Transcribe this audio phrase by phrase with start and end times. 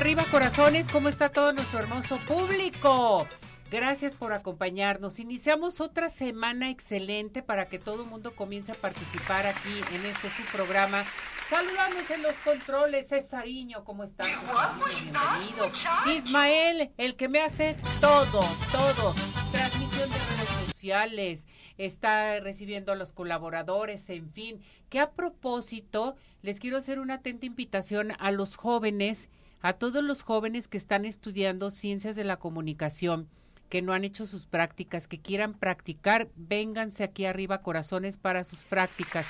[0.00, 3.28] arriba corazones, ¿cómo está todo nuestro hermoso público?
[3.70, 5.18] Gracias por acompañarnos.
[5.20, 10.30] Iniciamos otra semana excelente para que todo el mundo comience a participar aquí en este
[10.30, 11.04] su programa.
[11.50, 14.26] Saludamos en los controles, Cesariño, ¿cómo estás?
[14.26, 15.70] Bienvenido.
[16.16, 18.40] Ismael, el que me hace todo,
[18.72, 19.14] todo.
[19.52, 21.44] Transmisión de redes sociales,
[21.76, 27.44] está recibiendo a los colaboradores, en fin, que a propósito les quiero hacer una atenta
[27.44, 29.28] invitación a los jóvenes,
[29.60, 33.28] a todos los jóvenes que están estudiando ciencias de la comunicación,
[33.68, 38.62] que no han hecho sus prácticas, que quieran practicar, vénganse aquí arriba, corazones, para sus
[38.62, 39.26] prácticas.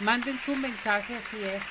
[0.00, 1.62] Manden su mensaje, así es.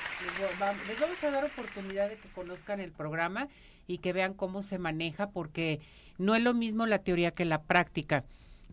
[0.88, 3.48] Les vamos a dar oportunidad de que conozcan el programa
[3.86, 5.80] y que vean cómo se maneja, porque
[6.18, 8.24] no es lo mismo la teoría que la práctica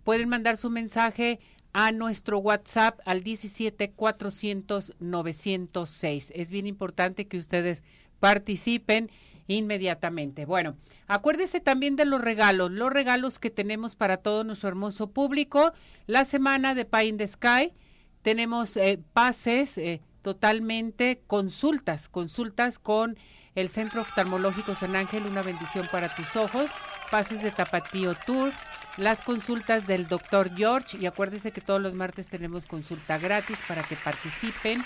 [0.03, 1.39] pueden mandar su mensaje
[1.71, 6.31] a nuestro WhatsApp al 17 400 906.
[6.33, 7.83] Es bien importante que ustedes
[8.19, 9.11] participen
[9.50, 10.45] inmediatamente.
[10.45, 15.73] Bueno, acuérdese también de los regalos, los regalos que tenemos para todo nuestro hermoso público.
[16.05, 17.73] La semana de Pie in the Sky
[18.22, 23.17] tenemos eh, pases eh, totalmente, consultas, consultas con
[23.55, 26.70] el Centro Oftalmológico San Ángel, una bendición para tus ojos,
[27.09, 28.53] pases de Tapatío Tour,
[28.97, 33.82] las consultas del doctor George y acuérdese que todos los martes tenemos consulta gratis para
[33.82, 34.83] que participen.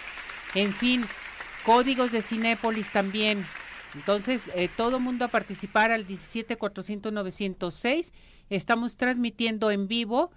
[0.55, 1.03] En fin,
[1.65, 3.45] códigos de Cinépolis también.
[3.95, 8.11] Entonces, eh, todo mundo a participar al 17 400 906.
[8.49, 10.31] Estamos transmitiendo en vivo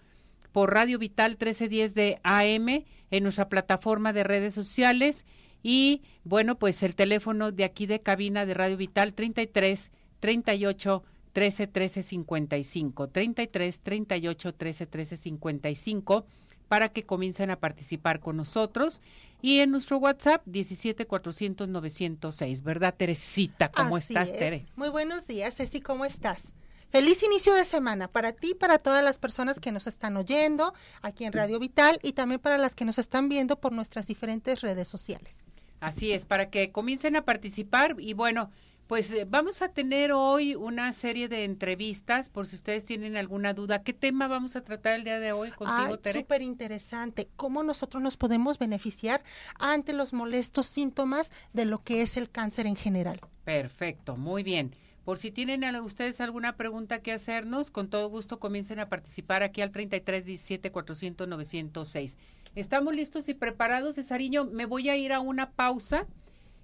[0.52, 5.24] por Radio Vital 1310 de AM en nuestra plataforma de redes sociales.
[5.62, 9.90] Y bueno, pues el teléfono de aquí de cabina de Radio Vital 33
[10.20, 11.02] 38
[11.32, 16.26] 13 13 55 33 38 13 13 55
[16.68, 19.00] para que comiencen a participar con nosotros
[19.42, 23.70] y en nuestro WhatsApp 17 400 906, ¿verdad Teresita?
[23.70, 24.66] ¿Cómo estás, Tere?
[24.76, 26.54] Muy buenos días, Ceci, ¿cómo estás?
[26.90, 30.72] Feliz inicio de semana para ti y para todas las personas que nos están oyendo
[31.02, 34.60] aquí en Radio Vital y también para las que nos están viendo por nuestras diferentes
[34.60, 35.46] redes sociales.
[35.80, 38.50] Así es, para que comiencen a participar y bueno,
[38.86, 43.52] pues eh, vamos a tener hoy una serie de entrevistas, por si ustedes tienen alguna
[43.52, 43.82] duda.
[43.82, 46.20] ¿Qué tema vamos a tratar el día de hoy contigo, Tere?
[46.20, 47.28] Súper interesante.
[47.36, 49.24] ¿Cómo nosotros nos podemos beneficiar
[49.58, 53.20] ante los molestos síntomas de lo que es el cáncer en general?
[53.44, 54.74] Perfecto, muy bien.
[55.04, 59.62] Por si tienen ustedes alguna pregunta que hacernos, con todo gusto comiencen a participar aquí
[59.62, 62.16] al 33 17 400 906.
[62.56, 64.46] Estamos listos y preparados, Cesariño.
[64.46, 66.06] Me voy a ir a una pausa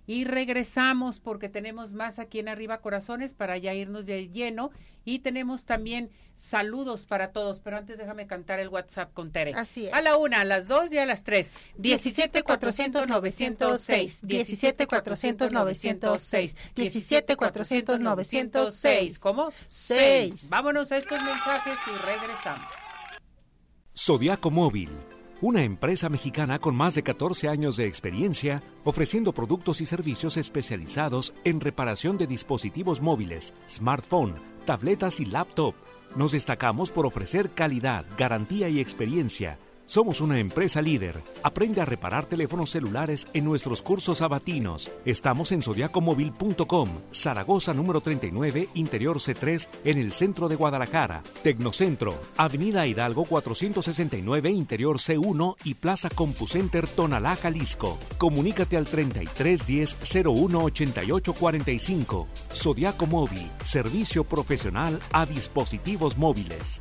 [0.06, 4.70] y regresamos porque tenemos más aquí en Arriba Corazones para ya irnos de lleno
[5.04, 9.52] y tenemos también saludos para todos, pero antes déjame cantar el WhatsApp con Tere.
[9.54, 9.92] Así es.
[9.92, 11.52] A la una, a las dos y a las tres.
[11.78, 19.18] 17 400 906, 17 400 906, 17 400 906.
[19.18, 19.52] ¿Cómo?
[19.66, 20.48] Seis.
[20.48, 22.66] Vámonos a estos mensajes y regresamos.
[23.94, 24.90] Zodiaco Móvil
[25.42, 31.34] una empresa mexicana con más de 14 años de experiencia ofreciendo productos y servicios especializados
[31.42, 35.74] en reparación de dispositivos móviles, smartphone, tabletas y laptop.
[36.14, 41.22] Nos destacamos por ofrecer calidad, garantía y experiencia somos una empresa líder.
[41.42, 44.90] Aprende a reparar teléfonos celulares en nuestros cursos sabatinos.
[45.04, 51.22] Estamos en zodiacomóvil.com, Zaragoza número 39, Interior C3, en el centro de Guadalajara.
[51.42, 57.98] Tecnocentro, Avenida Hidalgo 469, Interior C1 y Plaza CompuCenter Tonalá, Jalisco.
[58.18, 62.28] Comunícate al 3310 01 88 45.
[62.54, 66.80] Zodiaco Móvil, servicio profesional a dispositivos móviles.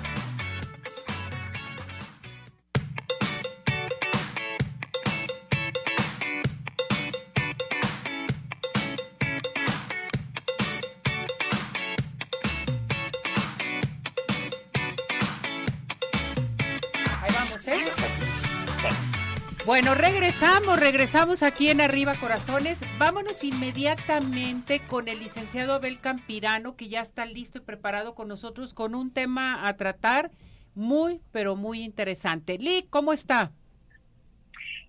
[19.83, 22.79] Bueno, regresamos, regresamos aquí en Arriba Corazones.
[22.99, 28.75] Vámonos inmediatamente con el licenciado Abel Campirano, que ya está listo y preparado con nosotros
[28.75, 30.29] con un tema a tratar
[30.75, 32.59] muy, pero muy interesante.
[32.59, 33.53] Lee, ¿cómo está?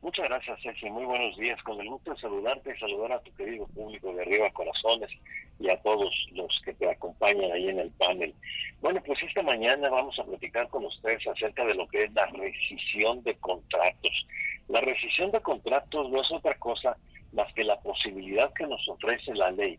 [0.03, 0.91] Muchas gracias, Ceci.
[0.91, 1.62] Muy buenos días.
[1.62, 5.09] Con el gusto de saludarte y saludar a tu querido público de Arriba Corazones
[5.59, 8.35] y a todos los que te acompañan ahí en el panel.
[8.83, 12.27] Bueno, pues esta mañana vamos a platicar con ustedes acerca de lo que es la
[12.27, 14.27] rescisión de contratos.
[14.69, 16.97] La rescisión de contratos no es otra cosa
[17.32, 19.79] más que la posibilidad que nos ofrece la ley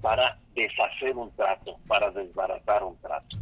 [0.00, 3.36] para deshacer un trato, para desbaratar un trato.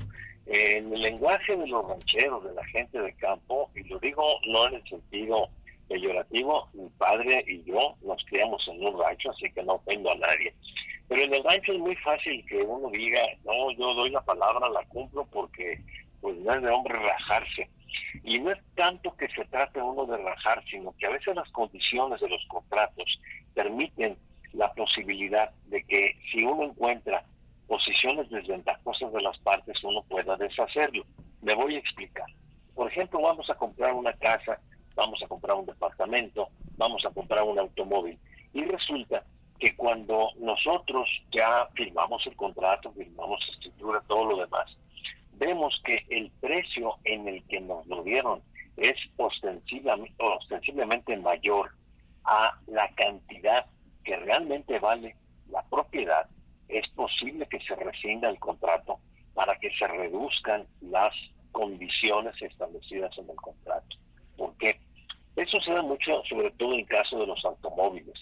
[0.47, 4.69] En el lenguaje de los rancheros, de la gente de campo, y lo digo no
[4.69, 5.49] en el sentido
[5.89, 10.17] peyorativo, mi padre y yo nos criamos en un rancho, así que no ofendo a
[10.17, 10.55] nadie.
[11.09, 14.69] Pero en el rancho es muy fácil que uno diga, no, yo doy la palabra,
[14.69, 15.81] la cumplo porque
[16.21, 17.69] pues no es de hombre rajarse.
[18.23, 21.51] Y no es tanto que se trate uno de rajar, sino que a veces las
[21.51, 23.21] condiciones de los contratos
[23.55, 24.17] permiten
[24.53, 27.25] la posibilidad de que si uno encuentra
[27.67, 31.05] posiciones desventajosas de las partes, uno pueda deshacerlo.
[31.41, 32.27] Me voy a explicar.
[32.75, 34.59] Por ejemplo, vamos a comprar una casa,
[34.95, 38.19] vamos a comprar un departamento, vamos a comprar un automóvil.
[38.53, 39.25] Y resulta
[39.59, 44.77] que cuando nosotros ya firmamos el contrato, firmamos escritura, todo lo demás,
[45.47, 48.43] vemos que el precio en el que nos lo dieron
[48.77, 51.73] es ostensiblemente, mayor
[52.25, 53.67] a la cantidad
[54.05, 55.17] que realmente vale
[55.51, 56.29] la propiedad,
[56.69, 59.01] es posible que se rescinda el contrato
[59.35, 61.13] para que se reduzcan las
[61.51, 63.97] condiciones establecidas en el contrato.
[64.37, 64.79] ¿Por qué?
[65.37, 68.15] Eso se da mucho, sobre todo en caso de los automóviles.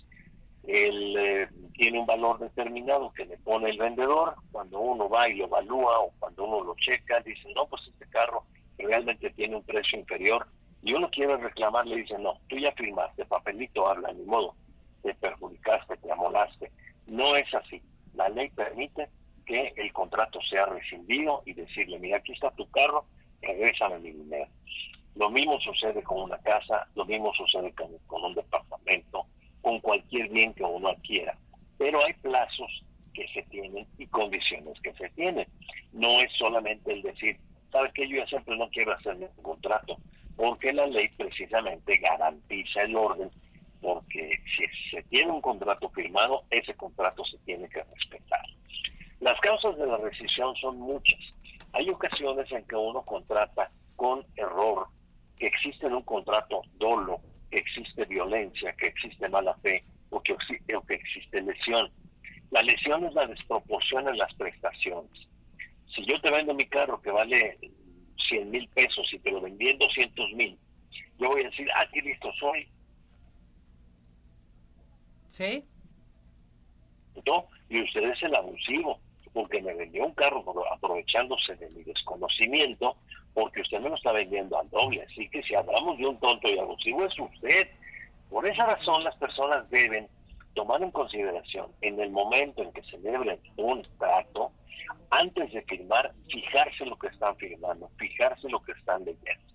[0.72, 5.34] Él eh, tiene un valor determinado que le pone el vendedor, cuando uno va y
[5.34, 8.44] lo evalúa o cuando uno lo checa, dice, no, pues este carro
[8.78, 10.46] realmente tiene un precio inferior
[10.82, 14.54] y uno quiere reclamar, le dice, no, tú ya firmaste, papelito habla, ni modo,
[15.02, 16.70] te perjudicaste, te amolaste.
[17.06, 17.82] No es así.
[18.14, 19.08] La ley permite
[19.44, 23.06] que el contrato sea rescindido y decirle, mira, aquí está tu carro,
[23.42, 24.48] regrésame mi dinero.
[25.16, 27.74] Lo mismo sucede con una casa, lo mismo sucede
[28.06, 29.19] con un departamento,
[29.62, 31.36] con cualquier bien que uno adquiera.
[31.78, 35.46] Pero hay plazos que se tienen y condiciones que se tienen.
[35.92, 37.38] No es solamente el decir,
[37.72, 38.08] ¿sabes qué?
[38.08, 39.96] Yo ya siempre no quiero hacer ningún contrato,
[40.36, 43.30] porque la ley precisamente garantiza el orden,
[43.80, 48.44] porque si se tiene un contrato firmado, ese contrato se tiene que respetar.
[49.20, 51.18] Las causas de la rescisión son muchas.
[51.72, 54.86] Hay ocasiones en que uno contrata con error,
[55.36, 60.32] que existe en un contrato dolo, que existe violencia, que existe mala fe o que,
[60.32, 61.90] o que existe lesión.
[62.50, 65.10] La lesión es la desproporción en las prestaciones.
[65.94, 67.58] Si yo te vendo mi carro que vale
[68.28, 70.58] 100 mil pesos y te lo vendí en 200 mil,
[71.18, 72.68] yo voy a decir, ah, qué listo soy.
[75.28, 75.64] ¿Sí?
[77.26, 77.46] ¿no?
[77.68, 78.98] Y usted es el abusivo,
[79.32, 82.96] porque me vendió un carro aprovechándose de mi desconocimiento,
[83.34, 85.02] porque usted me lo está vendiendo al doble.
[85.02, 87.68] Así que si hablamos de un tonto y abusivo es usted.
[88.28, 90.08] Por esa razón las personas deben
[90.54, 94.52] tomar en consideración en el momento en que celebren un trato,
[95.10, 99.54] antes de firmar, fijarse lo que están firmando, fijarse lo que están leyendo.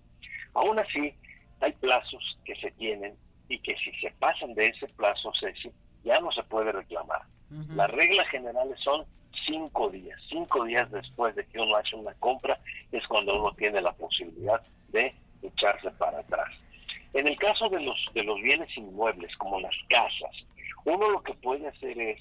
[0.54, 1.14] Aún así,
[1.60, 3.14] hay plazos que se tienen
[3.48, 5.70] y que si se pasan de ese plazo, Ceci,
[6.04, 7.22] ya no se puede reclamar.
[7.74, 9.06] Las reglas generales son
[9.46, 10.20] cinco días.
[10.28, 12.58] Cinco días después de que uno hace una compra
[12.92, 16.48] es cuando uno tiene la posibilidad de echarse para atrás.
[17.12, 20.44] En el caso de los, de los bienes inmuebles, como las casas,
[20.84, 22.20] uno lo que puede hacer es,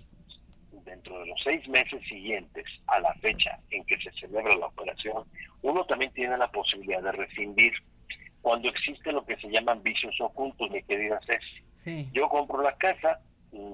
[0.85, 5.23] dentro de los seis meses siguientes a la fecha en que se celebra la operación,
[5.61, 7.73] uno también tiene la posibilidad de rescindir
[8.41, 12.11] cuando existe lo que se llaman vicios ocultos, mi querida Ceci.
[12.13, 13.19] Yo compro la casa,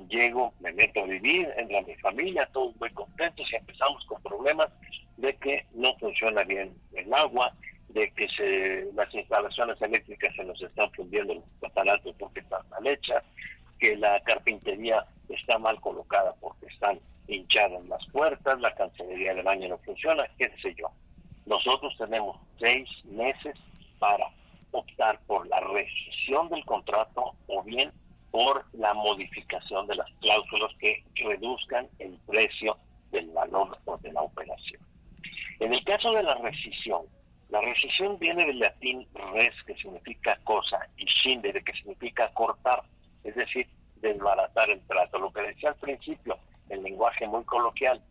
[0.10, 4.68] llego, me meto a vivir, entra mi familia, todos muy contentos y empezamos con problemas
[5.18, 7.54] de que no funciona bien el agua,
[7.90, 12.86] de que se, las instalaciones eléctricas se nos están fundiendo los aparatos porque están mal
[12.88, 13.24] hechas,
[13.80, 19.70] que la carpintería está mal colocada porque están hinchadas las puertas, la cancelería del baño
[19.70, 20.92] no funciona, qué sé yo.
[21.46, 23.56] Nosotros tenemos seis meses
[24.00, 24.28] para
[24.72, 27.92] optar por la rescisión del contrato o bien
[28.32, 32.78] por la modificación de las cláusulas que reduzcan el precio
[33.12, 34.82] del valor o de la operación.
[35.60, 37.04] En el caso de la rescisión,
[37.50, 42.82] la rescisión viene del latín res, que significa cosa, y scindere, que significa cortar,
[43.26, 45.20] es decir, desbaratar el trato.
[45.20, 46.38] Lo que decía al principio,
[46.70, 48.02] el lenguaje muy coloquial,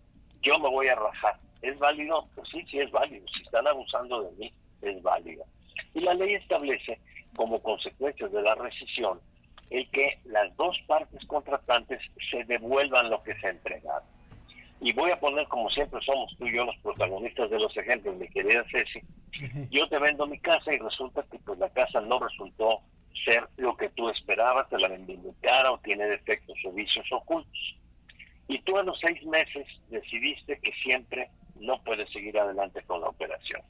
[0.43, 1.39] yo me voy a rajar.
[1.62, 2.29] ¿Es válido?
[2.35, 3.27] Pues sí, sí es válido.
[3.35, 5.45] Si están abusando de mí, es válido.
[5.95, 7.00] Y la ley establece,
[7.35, 9.21] como consecuencia de la rescisión,
[9.71, 12.00] el que las dos partes contratantes
[12.31, 14.03] se devuelvan lo que se ha entregado.
[14.81, 18.17] Y voy a poner, como siempre somos tú y yo los protagonistas de los ejemplos,
[18.17, 19.00] mi querida Ceci.
[19.71, 22.81] Yo te vendo mi casa y resulta que pues la casa no resultó
[23.25, 27.07] ser lo que tú esperabas, te la vendí muy cara o tiene defectos o vicios
[27.12, 27.77] ocultos.
[28.49, 33.09] Y tú a los seis meses decidiste que siempre no puedes seguir adelante con la
[33.09, 33.61] operación.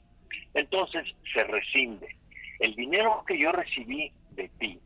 [0.53, 2.15] Entonces se rescinde.
[2.59, 4.79] El dinero que yo recibí de ti,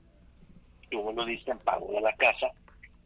[0.96, 2.52] tú me lo diste en pago de la casa,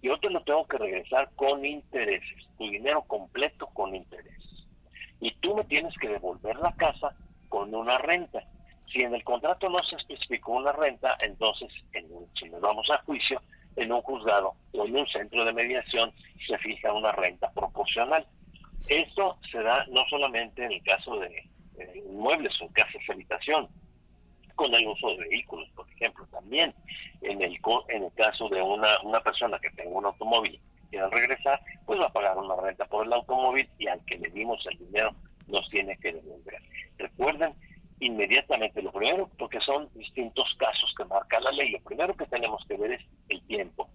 [0.04, 4.68] yo te lo tengo que regresar con intereses, tu dinero completo con intereses.
[5.20, 7.16] Y tú me tienes que devolver la casa
[7.50, 8.44] con una renta.
[8.94, 12.08] Si en el contrato no se especificó una renta, entonces en
[12.40, 13.42] si nos vamos a juicio,
[13.76, 16.12] en un juzgado o en un centro de mediación
[16.48, 18.26] se fija una renta proporcional.
[18.88, 21.44] Esto se da no solamente en el caso de
[21.96, 23.68] inmuebles o casas habitación,
[24.60, 26.76] con el uso de vehículos, por ejemplo, también
[27.22, 30.60] en el en el caso de una, una persona que tenga un automóvil
[30.92, 34.18] y al regresar, pues va a pagar una renta por el automóvil y al que
[34.18, 35.16] le dimos el dinero
[35.48, 36.62] nos tiene que devolver.
[36.98, 37.54] Recuerden
[38.02, 42.62] inmediatamente lo primero, porque son distintos casos que marca la ley, lo primero que tenemos
[42.68, 43.88] que ver es el tiempo.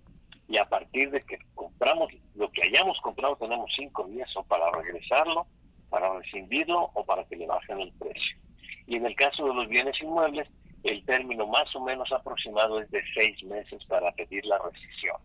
[0.48, 4.70] Y a partir de que compramos lo que hayamos comprado, tenemos cinco días o para
[4.70, 5.46] regresarlo
[5.94, 8.36] para rescindirlo o para que le bajen el precio.
[8.86, 10.48] Y en el caso de los bienes inmuebles,
[10.82, 15.16] el término más o menos aproximado es de seis meses para pedir la rescisión.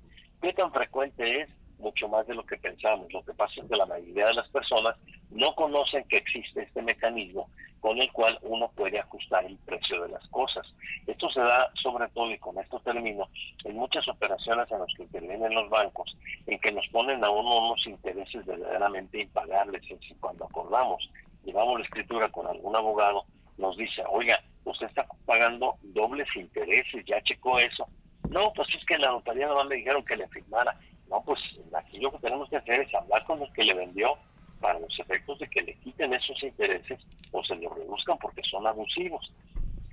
[0.41, 1.49] ¿Qué tan frecuente es?
[1.79, 3.11] Mucho más de lo que pensamos.
[3.11, 4.95] Lo que pasa es que la mayoría de las personas
[5.29, 7.49] no conocen que existe este mecanismo
[7.79, 10.65] con el cual uno puede ajustar el precio de las cosas.
[11.07, 13.29] Esto se da sobre todo, y con esto termino,
[13.63, 17.67] en muchas operaciones en las que intervienen los bancos, en que nos ponen a uno
[17.67, 19.81] unos intereses verdaderamente impagables.
[19.89, 21.09] Y cuando acordamos,
[21.43, 23.25] llevamos la escritura con algún abogado,
[23.59, 27.87] nos dice, oiga, usted está pagando dobles intereses, ya checó eso.
[28.29, 30.75] No, pues es que la notaría no me dijeron que le firmara.
[31.09, 31.39] No, pues
[31.75, 34.17] aquí lo que tenemos que hacer es hablar con los que le vendió
[34.61, 36.99] para los efectos de que le quiten esos intereses
[37.31, 39.31] o se los reduzcan porque son abusivos.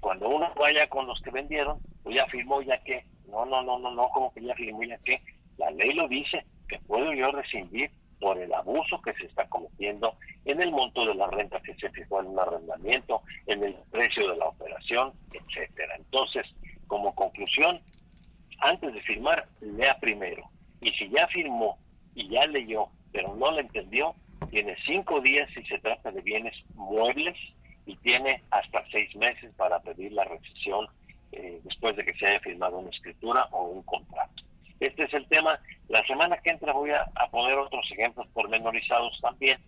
[0.01, 3.79] Cuando uno vaya con los que vendieron, pues ya firmó ya que, no, no, no,
[3.79, 5.21] no, no, como que ya firmó ya que,
[5.57, 10.15] la ley lo dice, que puedo yo rescindir por el abuso que se está cometiendo
[10.45, 14.29] en el monto de la renta que se fijó en un arrendamiento, en el precio
[14.31, 15.97] de la operación, etcétera.
[15.97, 16.47] Entonces,
[16.87, 17.81] como conclusión,
[18.61, 20.49] antes de firmar, lea primero.
[20.81, 21.79] Y si ya firmó
[22.15, 24.15] y ya leyó, pero no le entendió,
[24.51, 27.37] tiene cinco días si se trata de bienes muebles
[27.85, 30.87] y tiene hasta seis meses para pedir la rescisión
[31.33, 34.46] eh, después de que se haya firmado una escritura o un contrato.
[34.87, 35.59] Este es el tema.
[35.89, 39.59] La semana que entra voy a, poner otros ejemplos pormenorizados también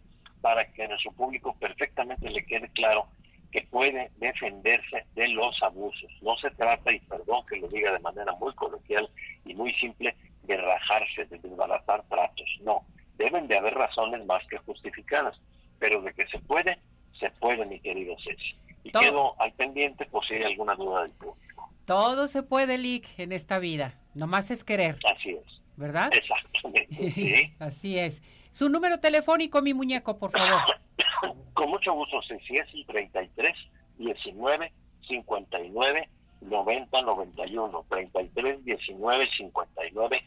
[0.40, 3.08] para que a su público perfectamente le quede claro
[3.50, 6.10] que puede defenderse de los abusos.
[6.22, 9.10] No se trata, y perdón que lo diga de manera muy coloquial
[9.44, 12.48] y muy simple, de rajarse, de desbaratar tratos.
[12.60, 12.84] No,
[13.16, 15.36] deben de haber razones más que justificadas,
[15.80, 16.78] pero de que se puede,
[17.18, 18.54] se puede, mi querido Ceci.
[18.84, 21.47] Y quedo al pendiente por si hay alguna duda del público.
[21.88, 23.94] Todo se puede, Lick, en esta vida.
[24.12, 24.98] Nomás es querer.
[25.10, 25.60] Así es.
[25.76, 26.10] ¿Verdad?
[26.12, 26.86] Exactamente.
[27.14, 27.54] Sí.
[27.58, 28.20] Así es.
[28.50, 30.60] Su número telefónico, mi muñeco, por favor.
[31.54, 33.54] Con mucho gusto, si es el 33
[33.96, 34.72] 19
[35.08, 36.08] 59
[36.42, 37.84] 90 91.
[37.88, 40.24] 33 19 59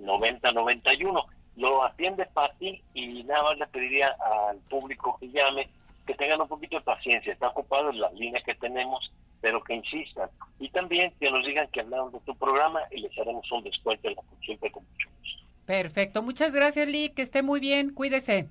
[0.00, 1.26] 90 91.
[1.56, 4.16] Lo atiende Pati y nada más le pediría
[4.48, 5.68] al público que llame
[6.06, 7.32] que tengan un poquito de paciencia.
[7.32, 9.12] Está ocupado en las líneas que tenemos,
[9.44, 10.30] pero que insistan.
[10.58, 14.08] Y también que nos digan que hablaron de tu programa y les haremos un descuento
[14.08, 15.42] en la consulta con mucho gusto.
[15.66, 16.22] Perfecto.
[16.22, 17.10] Muchas gracias, Lee.
[17.10, 17.92] Que esté muy bien.
[17.92, 18.48] Cuídese.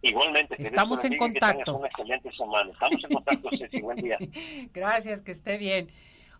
[0.00, 0.56] Igualmente.
[0.58, 1.76] Estamos en contacto.
[1.76, 2.72] una excelente semana.
[2.72, 3.82] Estamos en contacto, Ceci.
[3.82, 4.16] Buen día.
[4.72, 5.90] Gracias, que esté bien.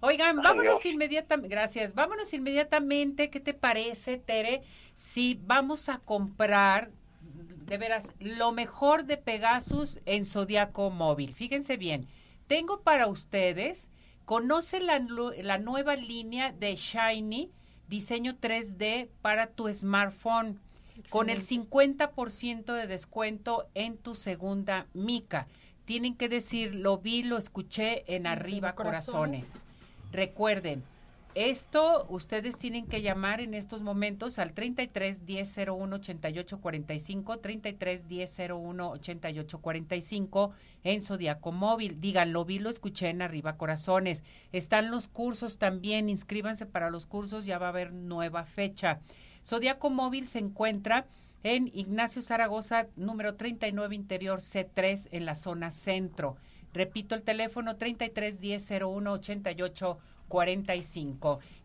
[0.02, 4.62] Oigan, vámonos inmediatamente, gracias, vámonos inmediatamente, ¿qué te parece, Tere?
[4.94, 6.88] Si vamos a comprar,
[7.66, 11.34] de veras, lo mejor de Pegasus en Zodiaco Móvil.
[11.34, 12.08] Fíjense bien,
[12.50, 13.86] tengo para ustedes,
[14.24, 17.48] conoce la, la nueva línea de Shiny,
[17.86, 20.58] diseño 3D para tu smartphone,
[21.10, 25.46] con el 50% de descuento en tu segunda mica.
[25.84, 29.46] Tienen que decir, lo vi, lo escuché en arriba, corazones.
[30.10, 30.82] Recuerden,
[31.34, 38.08] esto ustedes tienen que llamar en estos momentos al 33 10 01 88 45, 33
[38.08, 42.00] 10 01 88 45 en Zodiaco Móvil.
[42.00, 44.24] Digan, lo vi, lo escuché en Arriba Corazones.
[44.52, 49.00] Están los cursos también, inscríbanse para los cursos, ya va a haber nueva fecha.
[49.44, 51.06] Zodiaco Móvil se encuentra
[51.42, 56.36] en Ignacio Zaragoza, número 39 Interior C3 en la zona centro.
[56.72, 60.09] Repito el teléfono 33 10 01 88 45.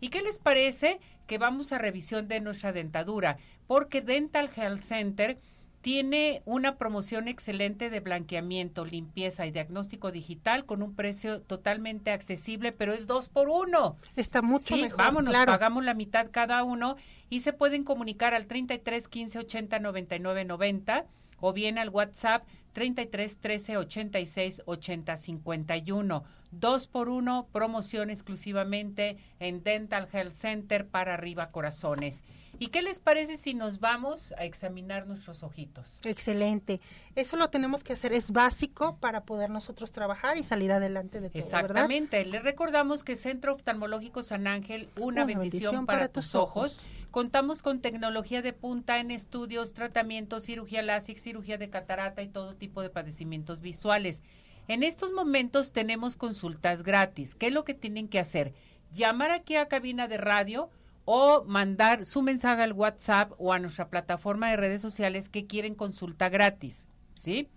[0.01, 3.37] ¿Y qué les parece que vamos a revisión de nuestra dentadura?
[3.67, 5.37] Porque Dental Health Center
[5.85, 12.71] tiene una promoción excelente de blanqueamiento, limpieza y diagnóstico digital con un precio totalmente accesible,
[12.71, 13.95] pero es dos por uno.
[14.15, 14.97] Está mucho sí, mejor.
[14.97, 16.95] Vámonos, pagamos la mitad cada uno
[17.29, 21.05] y se pueden comunicar al 33 15 80 99 90
[21.39, 26.23] o bien al WhatsApp 33 13 86 80 51.
[26.59, 32.23] Dos por uno, promoción exclusivamente en Dental Health Center para arriba corazones.
[32.59, 35.99] ¿Y qué les parece si nos vamos a examinar nuestros ojitos?
[36.05, 36.79] Excelente.
[37.15, 41.29] Eso lo tenemos que hacer, es básico para poder nosotros trabajar y salir adelante de
[41.29, 41.39] todo.
[41.39, 42.23] Exactamente.
[42.25, 46.87] Les recordamos que Centro Oftalmológico San Ángel, una, bendición, para, tus ojos.
[47.11, 52.55] Contamos con tecnología de punta en estudios, tratamientos, cirugía láser, cirugía de catarata y todo
[52.55, 54.21] tipo de padecimientos visuales.
[54.67, 57.35] En estos momentos tenemos consultas gratis.
[57.35, 58.53] ¿Qué es lo que tienen que hacer?
[58.91, 60.71] Llamar aquí a cabina de radio
[61.05, 65.75] o mandar su mensaje al WhatsApp o a nuestra plataforma de redes sociales que quieren
[65.75, 67.47] consulta gratis, ¿sí?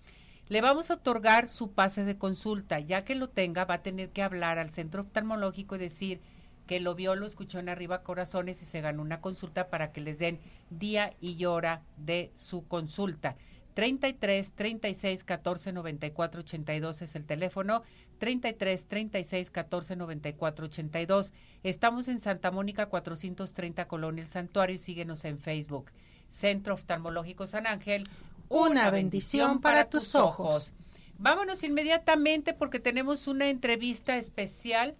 [0.48, 2.78] Le vamos a otorgar su pase de consulta.
[2.78, 6.20] Ya que lo tenga, va a tener que hablar al centro oftalmológico y decir
[6.66, 10.02] que lo vio, lo escuchó en Arriba Corazones y se ganó una consulta para que
[10.02, 13.36] les den día y hora de su consulta.
[13.78, 17.84] 33 36 14 94 82 es el teléfono.
[18.18, 21.32] 33 36 14 94 82.
[21.62, 25.92] Estamos en Santa Mónica 430 Colonia El Santuario y síguenos en Facebook.
[26.28, 28.02] Centro Oftalmológico San Ángel.
[28.48, 30.72] Una, bendición, para, tus ojos.
[31.16, 34.96] Vámonos inmediatamente porque tenemos una entrevista especial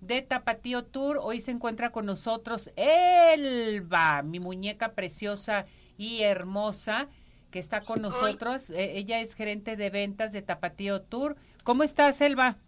[0.00, 1.18] de Tapatío Tour.
[1.20, 5.66] Hoy se encuentra con nosotros Elba, mi muñeca preciosa
[5.98, 7.10] y hermosa
[7.56, 8.68] que está con nosotros.
[8.68, 11.36] Eh, ella es gerente de ventas de Tapatío Tour.
[11.64, 12.58] ¿Cómo estás, Elba?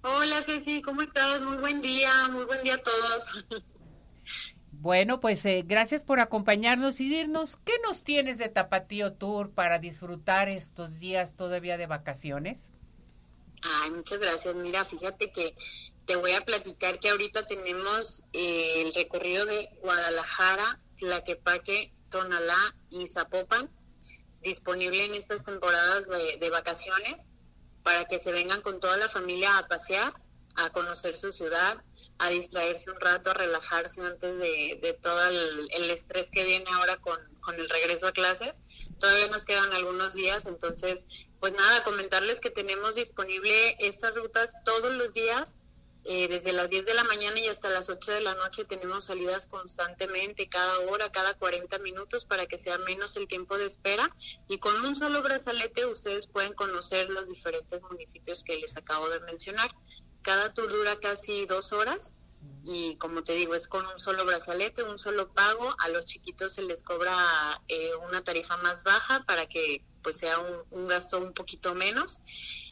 [0.00, 1.42] Hola, Ceci, ¿cómo estás?
[1.42, 3.44] Muy buen día, muy buen día a todos.
[4.72, 9.78] Bueno, pues eh, gracias por acompañarnos y dirnos qué nos tienes de Tapatío Tour para
[9.78, 12.70] disfrutar estos días todavía de vacaciones.
[13.60, 14.54] Ay, muchas gracias.
[14.56, 15.54] Mira, fíjate que
[16.06, 23.06] te voy a platicar que ahorita tenemos eh, el recorrido de Guadalajara, Tlaquepaque, Tonalá y
[23.06, 23.70] Zapopan
[24.44, 26.06] disponible en estas temporadas
[26.38, 27.32] de, vacaciones
[27.82, 30.14] para que se vengan con toda la familia a pasear,
[30.56, 31.82] a conocer su ciudad,
[32.18, 37.18] a distraerse un rato, a relajarse antes de, todo el, estrés que viene ahora con,
[37.40, 38.62] con el regreso a clases.
[39.00, 41.04] Todavía nos quedan algunos días, entonces,
[41.40, 45.56] pues nada, comentarles que tenemos disponible estas rutas todos los días
[46.04, 49.04] eh, desde las 10 de la mañana y hasta las 8 de la noche tenemos
[49.06, 54.08] salidas constantemente, cada hora, cada 40 minutos, para que sea menos el tiempo de espera.
[54.48, 59.20] Y con un solo brazalete ustedes pueden conocer los diferentes municipios que les acabo de
[59.20, 59.70] mencionar.
[60.22, 62.14] Cada tour dura casi dos horas
[62.64, 65.74] y como te digo, es con un solo brazalete, un solo pago.
[65.80, 67.14] A los chiquitos se les cobra
[67.68, 72.20] eh, una tarifa más baja para que pues sea un, un gasto un poquito menos.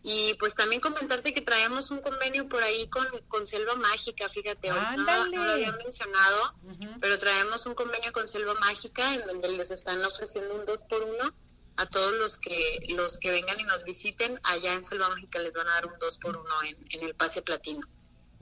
[0.03, 4.71] Y pues también comentarte que traemos un convenio por ahí con, con Selva Mágica, fíjate,
[4.71, 6.55] ahorita no, no lo había mencionado,
[7.01, 11.03] pero traemos un convenio con Selva Mágica en donde les están ofreciendo un 2 por
[11.03, 11.35] 1
[11.77, 15.55] a todos los que los que vengan y nos visiten allá en Selva Mágica les
[15.55, 17.87] van a dar un 2 por 1 en, en el pase platino.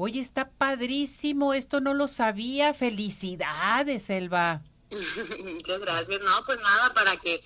[0.03, 2.73] Oye, está padrísimo, esto no lo sabía.
[2.73, 4.63] Felicidades, Selva.
[5.45, 6.23] Muchas gracias.
[6.23, 7.39] No, pues nada, para que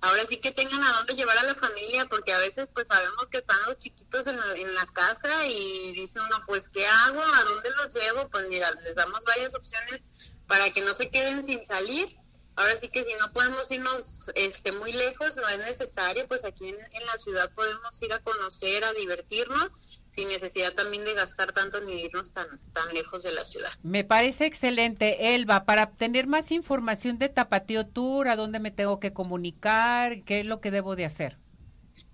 [0.00, 3.30] ahora sí que tengan a dónde llevar a la familia, porque a veces pues sabemos
[3.30, 7.22] que están los chiquitos en la, en la casa y dice uno, pues ¿qué hago?
[7.22, 8.28] ¿A dónde los llevo?
[8.28, 10.04] Pues mira, les damos varias opciones
[10.48, 12.16] para que no se queden sin salir.
[12.56, 16.70] Ahora sí que si no podemos irnos este, muy lejos, no es necesario, pues aquí
[16.70, 19.70] en la ciudad podemos ir a conocer, a divertirnos
[20.12, 23.70] sin necesidad también de gastar tanto ni irnos tan, tan lejos de la ciudad.
[23.82, 25.64] Me parece excelente, Elba.
[25.64, 30.22] Para obtener más información de Tapatío Tour, ¿a dónde me tengo que comunicar?
[30.24, 31.38] ¿Qué es lo que debo de hacer?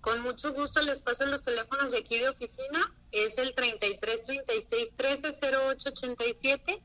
[0.01, 2.95] Con mucho gusto les paso los teléfonos de aquí de oficina.
[3.13, 5.35] Es el 33 36 13
[5.69, 6.83] 08 87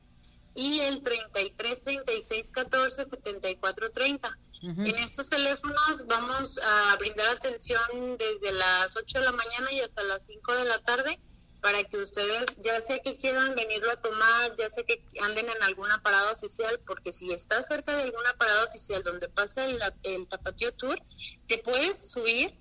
[0.54, 4.38] y el 33 36 14 74 30.
[4.62, 10.04] En estos teléfonos vamos a brindar atención desde las 8 de la mañana y hasta
[10.04, 11.20] las 5 de la tarde
[11.60, 15.62] para que ustedes, ya sea que quieran venirlo a tomar, ya sea que anden en
[15.62, 20.28] alguna parada oficial, porque si estás cerca de alguna parada oficial donde pasa el, el
[20.28, 21.00] Tapatío Tour,
[21.46, 22.56] te puedes subir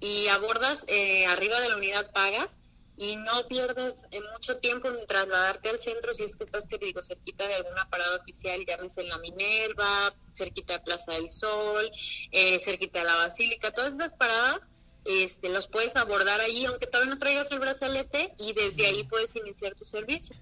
[0.00, 2.58] y abordas eh, arriba de la unidad pagas
[2.96, 6.78] y no pierdas eh, mucho tiempo en trasladarte al centro si es que estás, te
[6.78, 11.90] digo, cerquita de alguna parada oficial, llámese en la Minerva, cerquita de Plaza del Sol,
[12.30, 14.60] eh, cerquita de la Basílica, todas esas paradas
[15.04, 19.34] este, los puedes abordar ahí, aunque todavía no traigas el brazalete, y desde ahí puedes
[19.36, 20.34] iniciar tu servicio.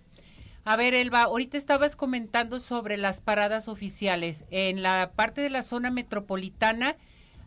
[0.64, 4.44] A ver, Elba, ahorita estabas comentando sobre las paradas oficiales.
[4.50, 6.96] En la parte de la zona metropolitana,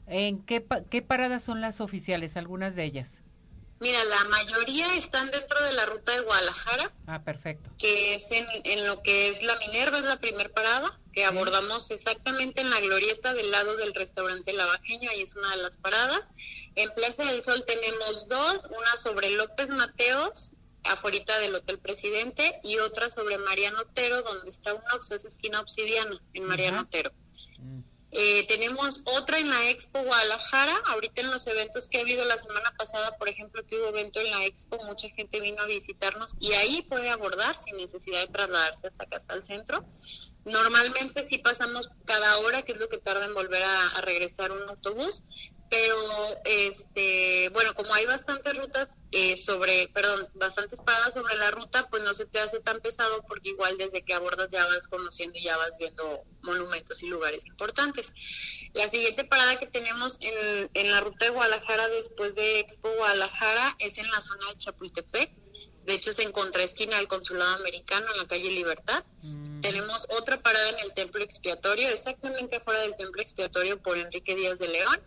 [0.07, 2.35] ¿en qué, qué paradas son las oficiales?
[2.35, 3.21] Algunas de ellas.
[3.79, 7.69] Mira, la mayoría están dentro de la ruta de Guadalajara, Ah, perfecto.
[7.77, 11.91] que es en, en lo que es la Minerva, es la primer parada, que abordamos
[11.91, 16.33] exactamente en la glorieta del lado del restaurante Lavajeño, ahí es una de las paradas.
[16.75, 20.51] En Plaza del Sol tenemos dos, una sobre López Mateos,
[20.83, 25.59] afuera del Hotel Presidente, y otra sobre Mariano Otero, donde está un Oxxo, es esquina
[25.59, 26.81] obsidiana, en Mariano.
[26.81, 27.11] Otero.
[28.17, 30.73] Eh, tenemos otra en la Expo Guadalajara.
[30.87, 34.21] Ahorita en los eventos que ha habido la semana pasada, por ejemplo, que hubo evento
[34.21, 38.27] en la Expo, mucha gente vino a visitarnos y ahí puede abordar sin necesidad de
[38.27, 39.85] trasladarse hasta acá, hasta el centro.
[40.45, 44.53] Normalmente sí pasamos cada hora, que es lo que tarda en volver a, a regresar
[44.53, 45.21] un autobús,
[45.69, 45.97] pero
[46.45, 52.03] este bueno como hay bastantes rutas eh, sobre perdón bastantes paradas sobre la ruta pues
[52.03, 55.43] no se te hace tan pesado porque igual desde que abordas ya vas conociendo y
[55.43, 58.13] ya vas viendo monumentos y lugares importantes.
[58.73, 63.75] La siguiente parada que tenemos en, en la ruta de Guadalajara después de Expo Guadalajara
[63.79, 65.31] es en la zona de Chapultepec.
[65.85, 69.03] De hecho es en contraesquina del consulado americano en la calle Libertad.
[69.61, 74.59] Tenemos otra parada en el templo expiatorio exactamente afuera del templo expiatorio por Enrique Díaz
[74.59, 75.01] de León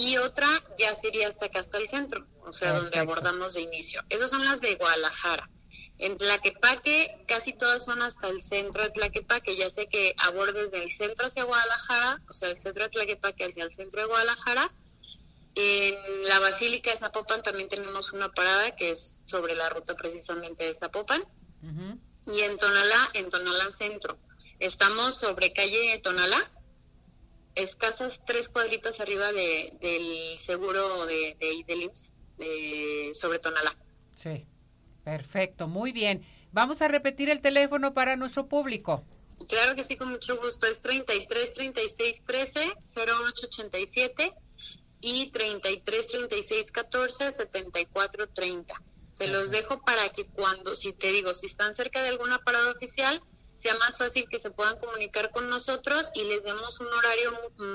[0.00, 4.02] y otra ya sería hasta acá, hasta el centro, o sea, donde abordamos de inicio.
[4.08, 5.50] Esas son las de Guadalajara.
[5.98, 10.90] En Tlaquepaque, casi todas son hasta el centro de Tlaquepaque, ya sé que abordes del
[10.90, 14.74] centro hacia Guadalajara, o sea, del centro de Tlaquepaque hacia el centro de Guadalajara.
[15.54, 15.94] En
[16.28, 20.72] la Basílica de Zapopan también tenemos una parada que es sobre la ruta precisamente de
[20.72, 21.22] Zapopan.
[22.32, 24.18] Y en Tonalá, en Tonalá Centro.
[24.60, 26.40] Estamos sobre calle Tonalá,
[27.54, 33.76] escasas tres cuadritas arriba de, del seguro de, de, del IMSS, de, sobre Tonalá.
[34.16, 34.46] Sí.
[35.04, 36.24] Perfecto, muy bien.
[36.52, 39.04] Vamos a repetir el teléfono para nuestro público.
[39.48, 40.66] Claro que sí, con mucho gusto.
[40.66, 42.60] Es 33 36 13
[42.96, 44.34] 08 87
[45.00, 48.82] y 33 36 14 74 30.
[49.10, 52.70] Se los dejo para que cuando, si te digo, si están cerca de alguna parada
[52.70, 53.22] oficial,
[53.60, 57.30] sea más fácil que se puedan comunicar con nosotros y les demos un horario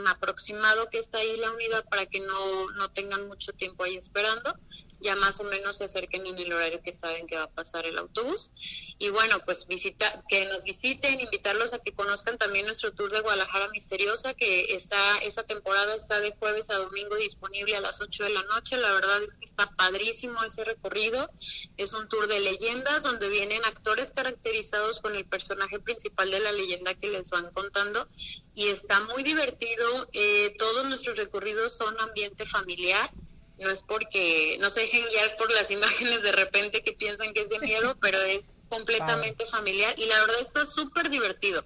[0.07, 4.57] aproximado que está ahí la unidad para que no, no tengan mucho tiempo ahí esperando.
[5.01, 7.85] Ya más o menos se acerquen en el horario que saben que va a pasar
[7.85, 8.51] el autobús.
[8.97, 13.21] Y bueno, pues visita, que nos visiten, invitarlos a que conozcan también nuestro tour de
[13.21, 18.23] Guadalajara Misteriosa, que está, esta temporada está de jueves a domingo disponible a las 8
[18.23, 18.77] de la noche.
[18.77, 21.29] La verdad es que está padrísimo ese recorrido.
[21.77, 26.51] Es un tour de leyendas donde vienen actores caracterizados con el personaje principal de la
[26.51, 28.07] leyenda que les van contando
[28.53, 30.07] y está muy divertido.
[30.13, 33.11] Eh, todos nuestros recorridos son ambiente familiar.
[33.59, 37.41] No es porque no se dejen guiar por las imágenes de repente que piensan que
[37.41, 41.63] es de miedo, pero es completamente familiar y la verdad está súper divertido.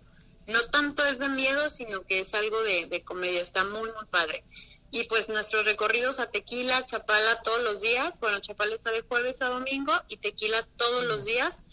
[0.48, 3.42] No tanto es de miedo, sino que es algo de, de comedia.
[3.42, 4.44] Está muy, muy padre.
[4.92, 8.20] Y pues nuestros recorridos a Tequila, Chapala todos los días.
[8.20, 11.64] Bueno, Chapala está de jueves a domingo y Tequila todos los días.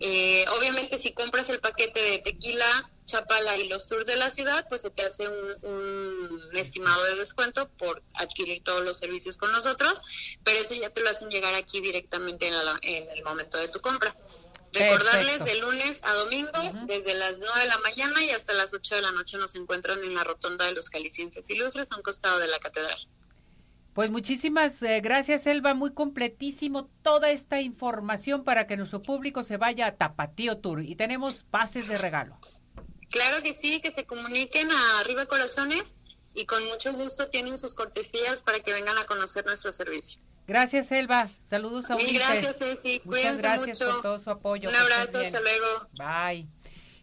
[0.00, 4.66] Eh, obviamente si compras el paquete de Tequila, Chapala y los tours de la ciudad,
[4.68, 10.02] pues se te hace un, estimado de descuento por adquirir todos los servicios con nosotros,
[10.44, 13.80] pero eso ya te lo hacen llegar aquí directamente en, en el momento de tu
[13.80, 14.14] compra.
[14.72, 18.94] Recordarles de lunes a domingo, desde las 9 de la mañana y hasta las 8
[18.96, 22.38] de la noche nos encuentran en la rotonda de los Calicienses Ilustres, a un costado
[22.38, 22.96] de la catedral.
[23.92, 25.74] Pues muchísimas eh, gracias, Elba.
[25.74, 30.82] Muy completísimo toda esta información para que nuestro público se vaya a Tapatío Tour.
[30.82, 32.38] Y tenemos pases de regalo.
[33.12, 35.94] Claro que sí, que se comuniquen a Arriba Corazones
[36.34, 40.20] y con mucho gusto tienen sus cortesías para que vengan a conocer nuestro servicio.
[40.46, 41.28] Gracias, Elba.
[41.44, 42.14] Saludos a Ulises.
[42.14, 43.02] gracias, Ceci.
[43.04, 44.68] Muchas gracias por todo su apoyo.
[44.68, 45.88] Un abrazo, hasta luego.
[45.92, 46.48] Bye.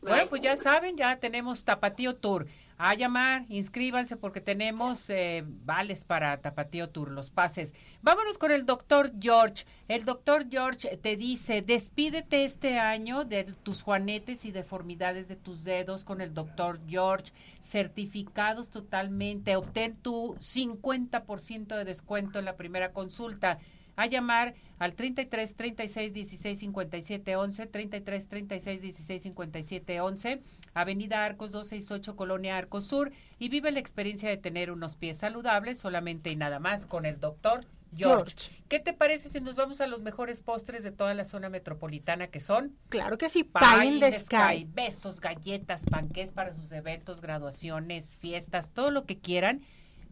[0.02, 2.48] Bueno, pues ya saben, ya tenemos Tapatío Tour
[2.80, 7.74] a llamar, inscríbanse porque tenemos eh, vales para Tapatío Tour, los pases.
[8.02, 9.66] Vámonos con el doctor George.
[9.90, 15.66] El doctor George te dice, despídete este año de tus juanetes y deformidades de tus
[15.66, 19.58] dedos con el doctor George, certificados totalmente.
[19.58, 23.60] Obtén tu 50% de descuento en la primera consulta
[24.00, 30.42] a llamar al 33 36 16 57 11, 33 36 16 57 11,
[30.74, 35.80] Avenida Arcos 268, Colonia Arcos Sur, y vive la experiencia de tener unos pies saludables
[35.80, 37.60] solamente y nada más con el doctor
[37.94, 38.52] George.
[38.70, 42.28] ¿Qué te parece si nos vamos a los mejores postres de toda la zona metropolitana
[42.28, 42.78] que son?
[42.88, 44.66] Claro que sí, Pie, the sky.
[44.74, 49.62] Besos, galletas, panqués para sus eventos, graduaciones, fiestas, todo lo que quieran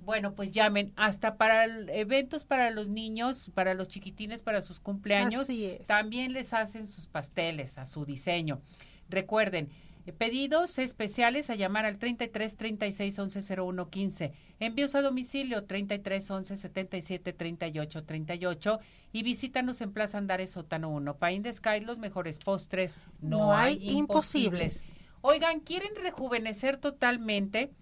[0.07, 5.47] bueno, pues llamen hasta para eventos para los niños, para los chiquitines, para sus cumpleaños.
[5.85, 8.61] También les hacen sus pasteles a su diseño.
[9.09, 9.69] Recuerden,
[10.05, 14.31] eh, pedidos especiales a llamar al 33 36 11 01 15.
[14.61, 18.79] Envíos a domicilio 33 11 77 38 38
[19.11, 21.17] y visítanos en Plaza Andares Sótano 1.
[21.17, 22.95] Pain de Sky, los mejores postres.
[23.19, 24.85] No, hay imposibles.
[25.19, 27.73] Oigan, ¿quieren rejuvenecer totalmente?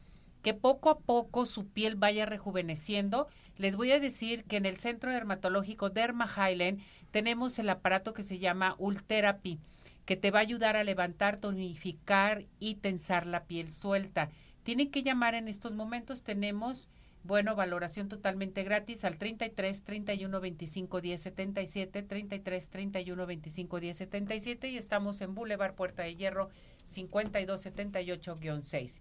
[0.45, 3.27] Que poco a poco su piel vaya rejuveneciendo.
[3.57, 8.21] Les voy a decir que en el Centro Dermatológico Derma Highland tenemos el aparato que
[8.21, 9.57] se llama Ultherapy,
[10.05, 14.29] que te va a ayudar a levantar, tonificar y tensar la piel suelta.
[14.61, 16.21] Tienen que llamar en estos momentos.
[16.21, 16.89] Tenemos,
[17.23, 24.67] bueno, valoración totalmente gratis al 33 31 25 10 77, 33 31 25 10 77
[24.67, 26.49] y estamos en Boulevard Puerta de Hierro
[26.83, 28.99] 52 78-6.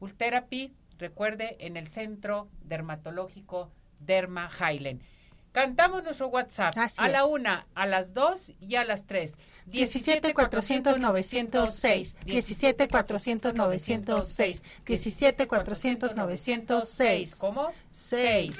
[0.00, 5.02] Ultherapy, recuerde, en el Centro Dermatológico Derma Highland.
[5.56, 9.34] Cantamos nuestro WhatsApp a la una, a las dos y a las tres.
[9.64, 17.72] 17 400 906 17 400 906 17 400 906 ¿Cómo?
[17.90, 18.58] 6.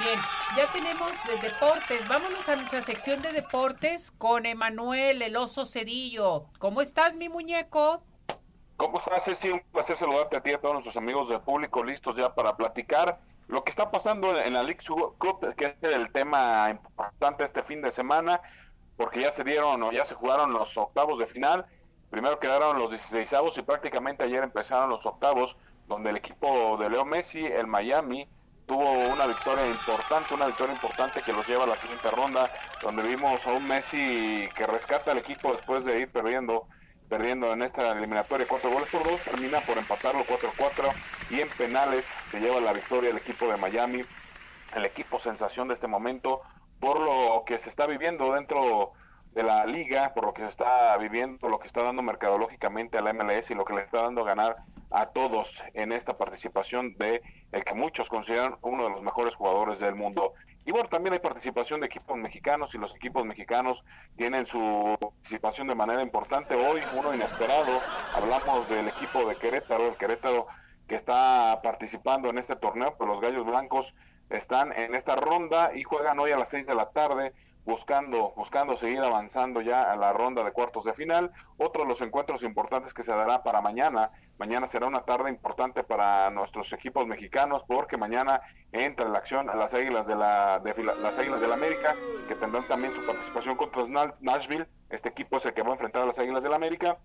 [0.00, 0.18] Bien,
[0.56, 2.08] ya tenemos de deportes.
[2.08, 6.46] Vámonos a nuestra sección de deportes con Emanuel, el oso cedillo.
[6.58, 8.02] ¿Cómo estás, mi muñeco?
[8.80, 9.50] ¿Cómo estás, Ceci?
[9.50, 12.56] Un placer saludarte a ti y a todos nuestros amigos del público listos ya para
[12.56, 14.80] platicar lo que está pasando en la League
[15.18, 18.40] Cup, que es el tema importante este fin de semana,
[18.96, 21.66] porque ya se dieron o ya se jugaron los octavos de final.
[22.08, 25.54] Primero quedaron los 16 y prácticamente ayer empezaron los octavos,
[25.86, 28.26] donde el equipo de Leo Messi, el Miami,
[28.64, 33.02] tuvo una victoria importante, una victoria importante que los lleva a la siguiente ronda, donde
[33.02, 36.66] vimos a un Messi que rescata al equipo después de ir perdiendo
[37.10, 40.92] perdiendo en esta eliminatoria cuatro goles por dos, termina por empatarlo 4-4
[41.30, 44.02] y en penales se lleva la victoria el equipo de Miami,
[44.76, 46.40] el equipo sensación de este momento,
[46.78, 48.92] por lo que se está viviendo dentro
[49.32, 53.02] de la liga, por lo que se está viviendo, lo que está dando mercadológicamente a
[53.02, 54.56] la MLS y lo que le está dando ganar
[54.92, 59.80] a todos en esta participación de el que muchos consideran uno de los mejores jugadores
[59.80, 60.34] del mundo.
[60.66, 63.82] Y bueno, también hay participación de equipos mexicanos y los equipos mexicanos
[64.16, 66.54] tienen su participación de manera importante.
[66.54, 67.80] Hoy, uno inesperado,
[68.14, 70.46] hablamos del equipo de Querétaro, el Querétaro
[70.86, 73.86] que está participando en este torneo, pero los Gallos Blancos
[74.28, 77.32] están en esta ronda y juegan hoy a las seis de la tarde
[77.64, 81.30] buscando, buscando seguir avanzando ya a la ronda de cuartos de final.
[81.58, 84.10] Otro de los encuentros importantes que se dará para mañana.
[84.40, 88.40] Mañana será una tarde importante para nuestros equipos mexicanos porque mañana
[88.72, 91.94] entra en la acción las Águilas de la de, las Águilas del América
[92.26, 93.84] que tendrán también su participación contra
[94.20, 94.66] Nashville.
[94.88, 96.96] Este equipo es el que va a enfrentar a las Águilas del la América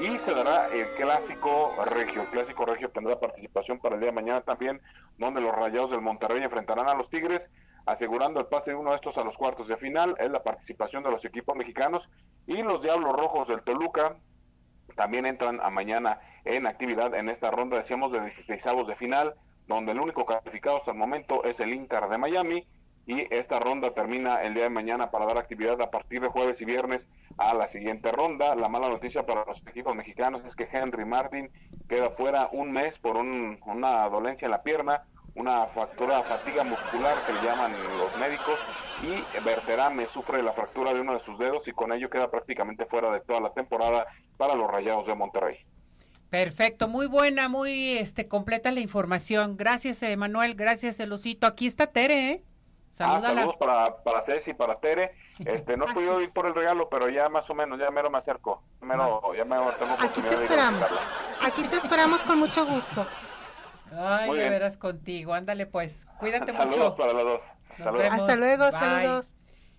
[0.00, 2.22] y se dará el clásico regio.
[2.22, 4.82] El clásico regio tendrá participación para el día de mañana también,
[5.16, 7.40] donde los Rayados del Monterrey enfrentarán a los Tigres
[7.86, 11.04] asegurando el pase de uno de estos a los cuartos de final, es la participación
[11.04, 12.08] de los equipos mexicanos
[12.48, 14.16] y los Diablos Rojos del Toluca
[14.96, 19.34] también entran a mañana en actividad en esta ronda, decíamos, de 16 de final,
[19.66, 22.66] donde el único calificado hasta el momento es el Inter de Miami
[23.06, 26.60] y esta ronda termina el día de mañana para dar actividad a partir de jueves
[26.60, 28.54] y viernes a la siguiente ronda.
[28.54, 31.50] La mala noticia para los equipos mexicanos es que Henry Martin
[31.88, 37.32] queda fuera un mes por una dolencia en la pierna, una fractura fatiga muscular que
[37.32, 38.58] le llaman los médicos
[39.02, 42.86] y Berterame sufre la fractura de uno de sus dedos y con ello queda prácticamente
[42.86, 45.64] fuera de toda la temporada para los Rayados de Monterrey.
[46.30, 49.56] Perfecto, muy buena, muy este completa la información.
[49.56, 51.46] Gracias, Emanuel, gracias, Elosito.
[51.46, 52.44] Aquí está Tere, ¿eh?
[53.00, 55.12] Ah, saludos para, para Ceci, para Tere.
[55.38, 58.10] Este, no fui yo ir por el regalo, pero ya más o menos, ya mero
[58.10, 58.62] me acerco.
[58.80, 60.88] Mero, ya me tengo Aquí te esperamos.
[61.40, 63.06] Aquí te esperamos con mucho gusto.
[63.92, 65.32] Ay, de veras contigo.
[65.32, 66.06] Ándale pues.
[66.18, 66.70] Cuídate mucho.
[66.70, 67.42] Saludos para los dos.
[68.10, 69.34] Hasta luego, saludos.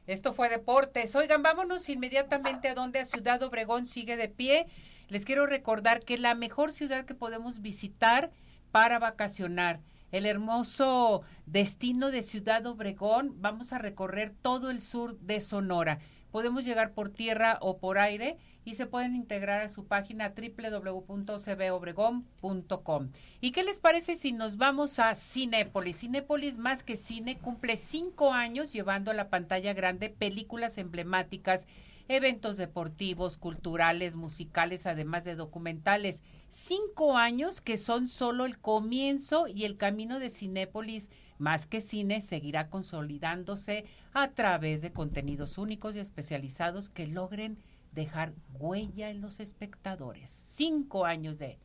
[0.07, 1.15] Esto fue Deportes.
[1.15, 4.67] Oigan, vámonos inmediatamente a donde a Ciudad Obregón sigue de pie.
[5.11, 8.31] Les quiero recordar que la mejor ciudad que podemos visitar
[8.71, 9.81] para vacacionar
[10.13, 13.33] el hermoso destino de Ciudad Obregón.
[13.41, 15.99] Vamos a recorrer todo el sur de Sonora.
[16.31, 23.09] Podemos llegar por tierra o por aire y se pueden integrar a su página www.cbobregón.com.
[23.41, 25.99] ¿Y qué les parece si nos vamos a Cinépolis?
[25.99, 31.67] Cinépolis más que cine cumple cinco años llevando a la pantalla grande películas emblemáticas,
[32.15, 39.63] eventos deportivos, culturales, musicales, además de documentales cinco años que son solo el comienzo y
[39.63, 45.99] el camino de Cinépolis más que cine seguirá consolidándose a través de contenidos únicos y
[45.99, 47.57] especializados que logren
[47.93, 50.29] dejar huella en los espectadores.
[50.29, 51.57] Cinco años de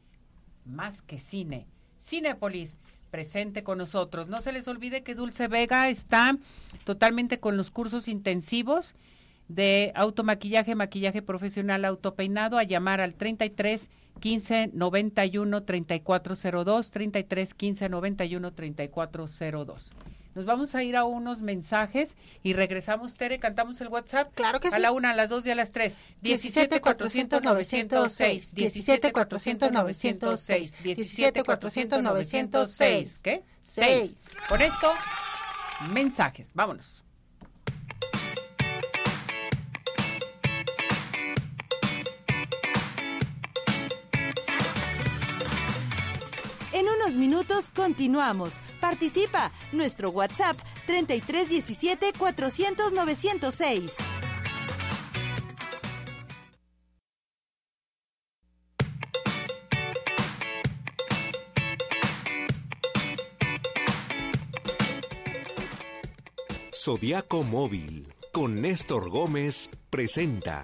[0.65, 1.67] más que cine.
[2.01, 2.79] Cinépolis
[3.11, 4.29] presente con nosotros.
[4.29, 6.37] No se les olvide que Dulce Vega está
[6.85, 8.95] totalmente con los cursos intensivos
[9.49, 13.89] de automaquillaje, maquillaje profesional, autopeinado, a llamar al 33
[14.21, 19.91] 15 91 3402, 33 15 91 3402.
[20.35, 24.35] Nos vamos a ir a unos mensajes y regresamos, Tere, cantamos el WhatsApp.
[24.35, 24.75] Claro que sí.
[24.75, 25.97] A la una, a las dos y a las tres.
[26.21, 33.19] 17 400 906, 17 400 906, 17 400 906.
[33.21, 33.45] ¿Qué?
[33.63, 34.23] 6.
[34.47, 34.93] Con esto,
[35.91, 36.53] mensajes.
[36.53, 37.06] Vámonos.
[47.07, 48.61] Unos minutos continuamos.
[48.81, 49.53] Participa.
[49.71, 53.93] Nuestro WhatsApp 3317 400 906.
[66.73, 70.63] Zodiaco Móvil con Néstor Gómez presenta.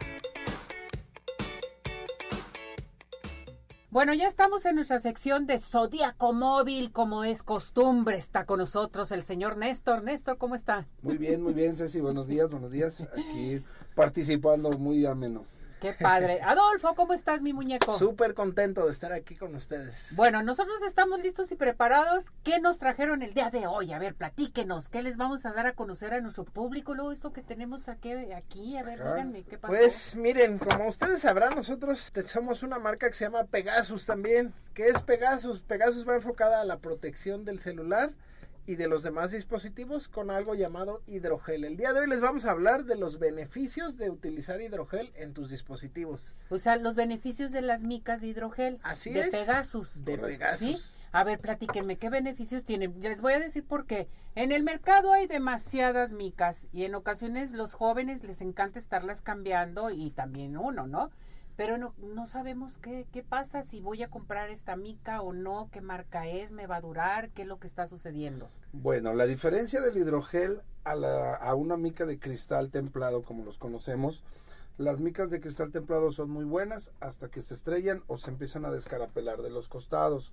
[3.92, 8.16] Bueno, ya estamos en nuestra sección de Zodíaco Móvil, como es costumbre.
[8.16, 10.02] Está con nosotros el señor Néstor.
[10.02, 10.86] Néstor, ¿cómo está?
[11.02, 12.00] Muy bien, muy bien, Ceci.
[12.00, 13.02] Buenos días, buenos días.
[13.02, 13.62] Aquí
[13.94, 15.44] participando muy ameno.
[15.82, 16.40] Qué padre.
[16.44, 17.98] Adolfo, ¿cómo estás, mi muñeco?
[17.98, 20.14] Súper contento de estar aquí con ustedes.
[20.14, 22.24] Bueno, nosotros estamos listos y preparados.
[22.44, 23.92] ¿Qué nos trajeron el día de hoy?
[23.92, 24.88] A ver, platíquenos.
[24.88, 26.94] ¿Qué les vamos a dar a conocer a nuestro público?
[26.94, 29.74] Luego, esto que tenemos aquí, aquí a ver, díganme, ¿qué pasó?
[29.76, 34.54] Pues miren, como ustedes sabrán, nosotros somos una marca que se llama Pegasus también.
[34.74, 35.62] ¿Qué es Pegasus?
[35.62, 38.12] Pegasus va enfocada a la protección del celular
[38.66, 41.64] y de los demás dispositivos con algo llamado hidrogel.
[41.64, 45.34] El día de hoy les vamos a hablar de los beneficios de utilizar hidrogel en
[45.34, 46.36] tus dispositivos.
[46.48, 48.78] O sea, los beneficios de las micas de hidrogel.
[48.82, 49.28] Así de es.
[49.30, 50.04] Pegasus.
[50.04, 50.58] De Pegasus.
[50.58, 50.78] ¿Sí?
[51.12, 52.94] A ver, platíquenme, ¿qué beneficios tienen?
[53.00, 54.08] Les voy a decir por qué.
[54.34, 59.90] En el mercado hay demasiadas micas y en ocasiones los jóvenes les encanta estarlas cambiando
[59.90, 61.10] y también uno, ¿no?
[61.62, 65.68] Pero no, no sabemos qué, qué pasa si voy a comprar esta mica o no,
[65.70, 68.50] qué marca es, me va a durar, qué es lo que está sucediendo.
[68.72, 73.58] Bueno, la diferencia del hidrogel a, la, a una mica de cristal templado, como los
[73.58, 74.24] conocemos,
[74.76, 78.64] las micas de cristal templado son muy buenas hasta que se estrellan o se empiezan
[78.64, 80.32] a descarapelar de los costados.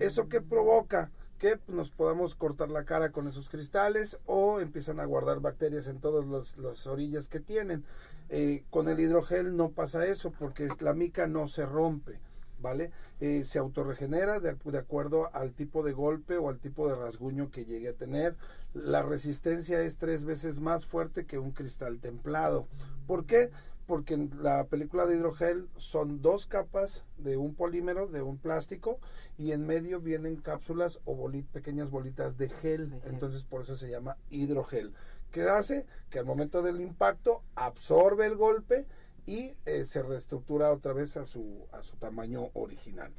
[0.00, 1.12] ¿Eso qué provoca?
[1.38, 6.00] Que nos podamos cortar la cara con esos cristales o empiezan a guardar bacterias en
[6.00, 7.84] todas las orillas que tienen.
[8.28, 12.18] Eh, con el hidrogel no pasa eso porque la mica no se rompe,
[12.60, 12.90] ¿vale?
[13.20, 17.50] Eh, se autorregenera de, de acuerdo al tipo de golpe o al tipo de rasguño
[17.50, 18.34] que llegue a tener.
[18.74, 22.66] La resistencia es tres veces más fuerte que un cristal templado.
[23.06, 23.50] ¿Por qué?
[23.86, 28.98] Porque en la película de hidrogel son dos capas de un polímero, de un plástico,
[29.38, 32.92] y en medio vienen cápsulas o pequeñas bolitas de gel.
[33.04, 34.92] Entonces por eso se llama hidrogel.
[35.30, 35.86] ¿Qué hace?
[36.10, 38.86] Que al momento del impacto absorbe el golpe
[39.26, 43.12] y eh, se reestructura otra vez a su, a su tamaño original.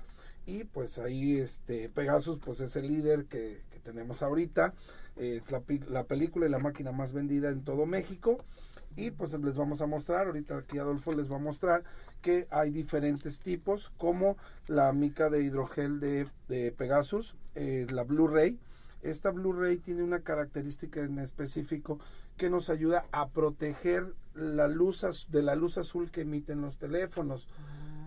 [0.46, 4.74] y pues ahí este Pegasus pues es el líder que, que tenemos ahorita,
[5.18, 8.40] es la, la película y la máquina más vendida en todo México
[8.98, 11.84] y pues les vamos a mostrar, ahorita aquí Adolfo les va a mostrar
[12.22, 18.60] que hay diferentes tipos como la mica de hidrogel de, de Pegasus, eh, la Blu-ray,
[19.04, 22.00] esta Blu-ray tiene una característica en específico
[22.36, 27.48] que nos ayuda a proteger la luz de la luz azul que emiten los teléfonos.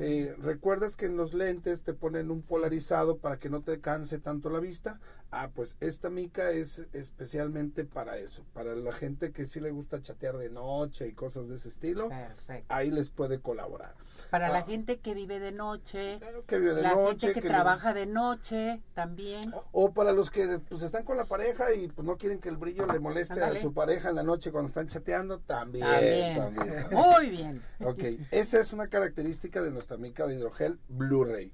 [0.01, 4.19] Eh, ¿Recuerdas que en los lentes te ponen un polarizado para que no te canse
[4.19, 4.99] tanto la vista?
[5.33, 10.03] Ah, pues esta mica es especialmente para eso, para la gente que sí le gusta
[10.03, 12.09] chatear de noche y cosas de ese estilo.
[12.09, 12.67] Perfecto.
[12.75, 13.95] Ahí les puede colaborar.
[14.31, 14.53] Para Ah.
[14.53, 16.19] la gente que vive de noche,
[16.49, 19.53] que vive de la noche, gente que, que les- trabaja de noche también.
[19.73, 22.57] O para los que pues están con la pareja y pues no quieren que el
[22.57, 25.87] brillo le moleste a su pareja en la noche cuando están chateando, también.
[25.87, 26.37] También.
[26.37, 26.87] también.
[26.91, 27.63] Muy bien.
[27.85, 31.53] Ok, esa es una característica de nuestra mica de hidrogel Blu-ray.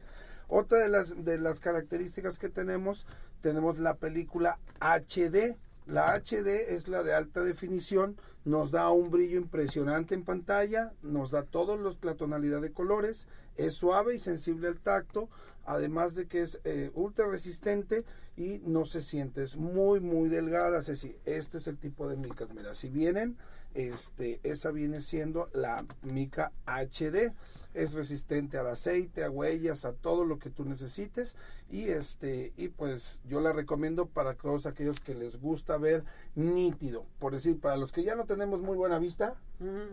[0.48, 3.06] Otra de las, de las características que tenemos,
[3.40, 5.56] tenemos la película HD.
[5.86, 11.30] La HD es la de alta definición, nos da un brillo impresionante en pantalla, nos
[11.30, 15.28] da toda la tonalidad de colores, es suave y sensible al tacto,
[15.64, 18.04] además de que es eh, ultra resistente
[18.36, 22.52] y no se siente, es muy muy delgada, decir, este es el tipo de micas,
[22.54, 23.36] mira, si vienen,
[23.74, 27.32] este, esa viene siendo la mica HD,
[27.76, 31.36] es resistente al aceite, a huellas, a todo lo que tú necesites
[31.70, 36.02] y este y pues yo la recomiendo para todos aquellos que les gusta ver
[36.34, 39.34] nítido, por decir, para los que ya no tenemos muy buena vista,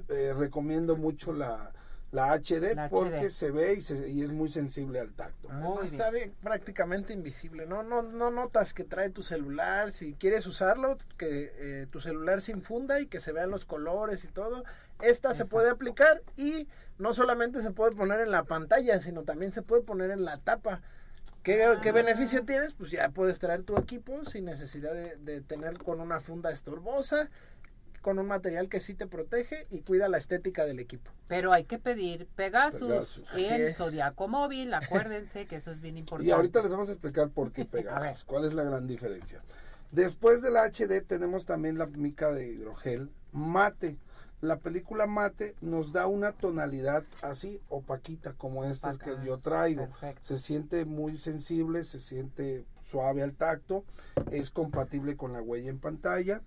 [0.10, 1.72] eh, recomiendo mucho la
[2.12, 3.30] la HD La porque HD.
[3.32, 5.50] se ve y, se- y es muy sensible al tacto.
[5.50, 7.66] Además, está bien, prácticamente invisible.
[7.66, 9.92] No, no, no notas que trae tu celular.
[9.92, 14.24] Si quieres usarlo, que eh, tu celular se infunda y que se vean los colores
[14.26, 14.64] y todo.
[15.02, 16.68] Esta se puede aplicar y
[16.98, 20.38] no solamente se puede poner en la pantalla, sino también se puede poner en la
[20.38, 20.82] tapa.
[21.44, 22.74] ¿Qué, qué beneficio tienes?
[22.74, 27.30] Pues ya puedes traer tu equipo sin necesidad de, de tener con una funda estorbosa,
[28.02, 31.12] con un material que sí te protege y cuida la estética del equipo.
[31.28, 33.52] Pero hay que pedir Pegasus, Pegasus.
[33.52, 33.74] En.
[33.74, 36.30] Zodiaco Móvil, acuérdense que eso es bien importante.
[36.30, 39.41] Y ahorita les vamos a explicar por qué Pegasus, cuál es la gran diferencia.
[39.91, 43.98] Después de la HD tenemos también la mica de hidrogel mate.
[44.44, 49.88] La película mate nos da una tonalidad así opaquita como esta es que yo traigo.
[50.22, 53.86] Se siente muy sensible, se siente suave al tacto,
[54.32, 56.41] es compatible con la huella en pantalla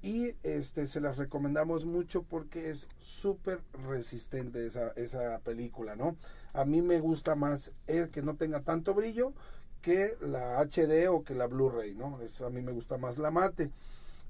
[0.00, 6.16] y este se las recomendamos mucho porque es súper resistente esa, esa película, ¿no?
[6.54, 9.34] A mí me gusta más el que no tenga tanto brillo
[9.82, 12.18] que la HD o que la Blu-ray, ¿no?
[12.22, 13.70] Es, a mí me gusta más la mate.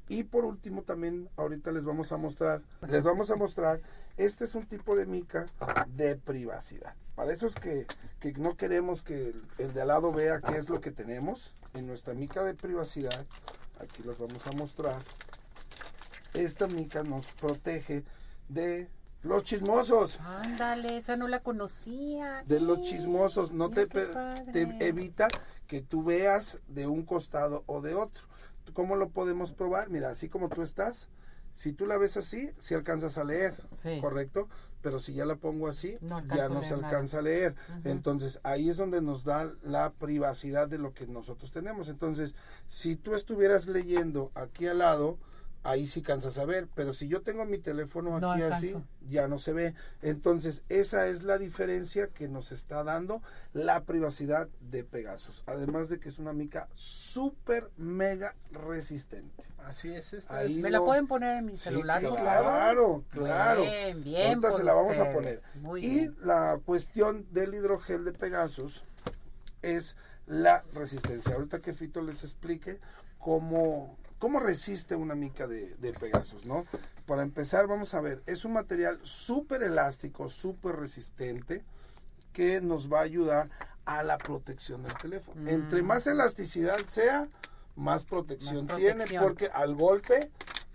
[0.09, 3.81] Y por último también ahorita les vamos a mostrar, les vamos a mostrar,
[4.17, 5.47] este es un tipo de mica
[5.89, 6.95] de privacidad.
[7.15, 7.87] Para esos que,
[8.21, 11.55] que no queremos que el, el de al lado vea qué es lo que tenemos,
[11.75, 13.27] en nuestra mica de privacidad,
[13.81, 15.03] aquí los vamos a mostrar,
[16.35, 18.05] esta mica nos protege
[18.49, 18.89] de
[19.23, 20.21] los chismosos.
[20.21, 22.43] Ándale, esa no la conocía.
[22.47, 23.87] De los chismosos, no te
[24.81, 25.29] evita
[25.67, 28.32] que tú veas de un costado o de otro.
[28.73, 29.91] ¿Cómo lo podemos probar?
[29.91, 31.09] Mira, así como tú estás,
[31.53, 33.99] si tú la ves así, si alcanzas a leer, Sí.
[34.01, 34.49] ¿correcto?
[34.81, 37.55] Pero si ya la pongo así, No ya no se alcanza a leer.
[37.85, 41.89] Entonces, ahí es donde nos da la privacidad de lo que nosotros tenemos.
[41.89, 42.35] Entonces,
[42.67, 45.19] si tú estuvieras leyendo aquí al lado,
[45.65, 48.77] ahí sí cansas a ver, pero si yo tengo mi teléfono No aquí así,
[49.09, 49.75] ya no se ve.
[50.01, 55.43] Entonces, esa es la diferencia que nos está dando la privacidad de Pegasus.
[55.47, 59.45] Además de que es una mica súper mega resistente.
[59.67, 60.13] Así es.
[60.13, 62.01] Esta Ahí ¿Me la pueden poner en mi celular?
[62.01, 63.05] claro, favor?
[63.11, 63.63] claro.
[63.63, 64.29] Bien, bien.
[64.29, 65.41] Ahorita por se la vamos a poner.
[65.61, 66.17] Muy y bien.
[66.23, 68.85] la cuestión del hidrogel de Pegasus
[69.63, 69.97] es
[70.27, 71.35] la resistencia.
[71.35, 72.81] Ahorita que Fito les explique
[73.19, 76.64] cómo, cómo resiste una mica de, de Pegasus, ¿no?
[77.07, 81.64] Para empezar, vamos a ver, es un material súper elástico, súper resistente,
[82.33, 83.51] que nos va a ayudar
[83.85, 85.51] a la protección del teléfono.
[85.51, 85.87] Entre Mm.
[85.87, 87.27] más elasticidad sea,
[87.75, 90.31] más protección, Más tiene, porque al golpe,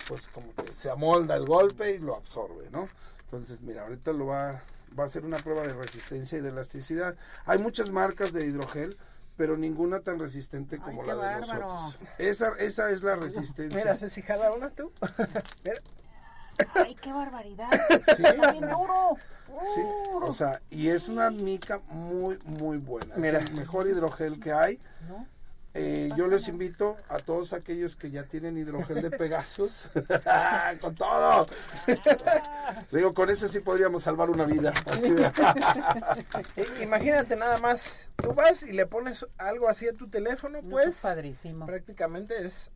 [0.10, 2.90] pues como que se amolda el golpe y lo absorbe, ¿no?
[3.24, 4.62] Entonces, mira, ahorita lo va,
[5.00, 7.16] va a ser una prueba de resistencia y de elasticidad.
[7.46, 8.98] Hay muchas marcas de hidrogel,
[9.38, 11.60] pero ninguna tan resistente como la de bárbaro.
[11.68, 12.10] nosotros.
[12.18, 13.80] Esa, esa es la resistencia.
[13.80, 14.92] Mira, Ceci, jala una tú.
[15.64, 15.80] Mira.
[16.74, 17.70] Ay, qué barbaridad.
[18.16, 18.24] Sí.
[18.24, 19.16] Está bien duro.
[19.76, 19.82] Sí,
[20.14, 23.16] o sea, y es una mica muy, muy buena.
[23.16, 23.40] Mira.
[23.40, 24.80] Es el mejor hidrogel que hay.
[25.08, 25.26] ¿No?
[25.74, 29.90] Eh, yo les invito a todos aquellos que ya tienen hidrogel de Pegasus,
[30.82, 31.48] con todo.
[32.92, 34.74] Digo, con ese sí podríamos salvar una vida.
[36.82, 40.98] Imagínate nada más, tú vas y le pones algo así a tu teléfono, pues.
[40.98, 41.66] padrísimo.
[41.66, 42.72] Prácticamente es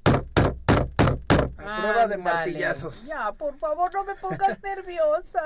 [1.58, 3.06] a prueba de martillazos.
[3.06, 5.42] Ya, por favor, no me pongas nerviosa.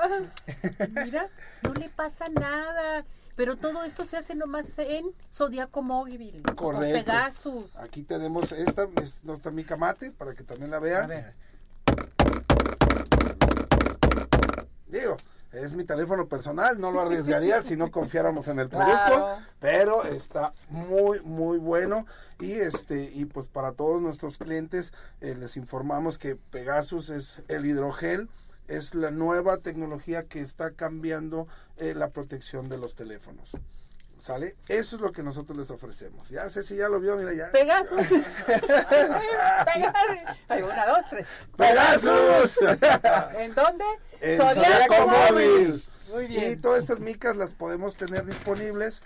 [0.89, 1.29] Mira,
[1.61, 3.05] no le pasa nada.
[3.35, 6.41] Pero todo esto se hace nomás en Zodiaco Móvil.
[6.55, 7.03] Correcto.
[7.05, 7.75] Pegasus.
[7.75, 11.03] Aquí tenemos esta, es nuestra mica mate, para que también la vean.
[11.03, 11.33] A ver.
[14.87, 15.17] Digo,
[15.51, 19.37] es mi teléfono personal, no lo arriesgaría si no confiáramos en el producto, Claro.
[19.59, 22.05] pero está muy muy bueno
[22.39, 27.65] y este y pues para todos nuestros clientes eh, les informamos que Pegasus es el
[27.65, 28.29] hidrogel
[28.67, 31.47] es la nueva tecnología que está cambiando
[31.77, 33.51] eh, la protección de los teléfonos.
[34.19, 34.55] ¿Sale?
[34.67, 36.29] Eso es lo que nosotros les ofrecemos.
[36.29, 37.51] Ya sé si ya lo vio, mira ya.
[37.51, 38.07] Pegasus.
[38.47, 39.83] Pegasus.
[40.49, 41.27] Una, dos, tres.
[41.55, 42.57] ¡Pegasus!
[43.37, 43.85] ¿En dónde?
[44.21, 45.07] En Zodiaco.
[45.07, 45.83] Móvil.
[46.11, 46.53] Muy bien.
[46.53, 49.03] Y todas estas micas las podemos tener disponibles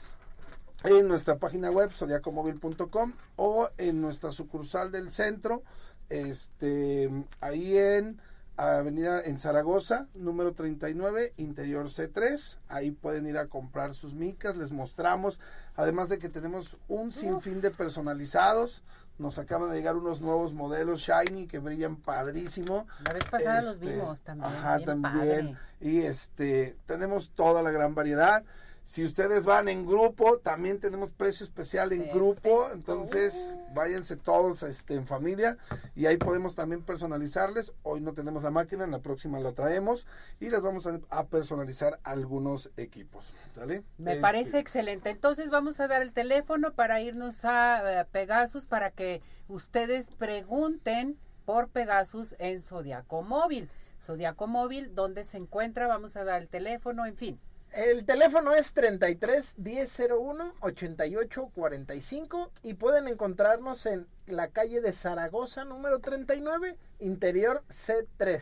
[0.83, 5.63] en nuestra página web zodiacomóvil.com o en nuestra sucursal del centro,
[6.09, 7.09] este
[7.41, 8.21] ahí en
[8.59, 12.57] Avenida en Zaragoza, número 39, interior C3.
[12.67, 15.39] Ahí pueden ir a comprar sus micas, les mostramos,
[15.77, 18.83] además de que tenemos un sinfín de personalizados.
[19.17, 22.85] Nos acaban de llegar unos nuevos modelos Shiny que brillan padrísimo.
[23.03, 24.51] La vez pasada los Este, vimos también.
[24.51, 25.13] Ajá, también.
[25.13, 25.55] padre.
[25.81, 28.43] Y este, tenemos toda la gran variedad.
[28.89, 32.71] Si ustedes van en grupo, también tenemos precio especial en grupo.
[32.73, 33.35] Entonces,
[33.75, 35.59] váyanse todos este, en familia
[35.93, 37.71] y ahí podemos también personalizarles.
[37.83, 40.07] Hoy no tenemos la máquina, en la próxima la traemos
[40.39, 43.31] y les vamos a, a personalizar algunos equipos.
[43.53, 43.83] ¿Sale?
[43.99, 45.11] Me Este, parece excelente.
[45.11, 51.15] Entonces vamos a dar el teléfono para irnos a eh, Pegasus para que ustedes pregunten
[51.45, 53.69] por Pegasus en Zodiaco Móvil.
[54.01, 55.85] Zodiaco Móvil, ¿dónde se encuentra?
[55.85, 57.39] Vamos a dar el teléfono, en fin.
[57.71, 65.65] El teléfono es 33 1001 88 45 y pueden encontrarnos en la calle de Zaragoza
[65.65, 68.41] número 39, interior C3,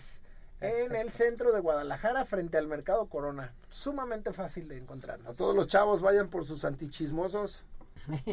[0.61, 3.53] en el centro de Guadalajara frente al Mercado Corona.
[3.69, 5.34] Sumamente fácil de encontrarnos.
[5.34, 7.65] A todos los chavos vayan por sus antichismosos.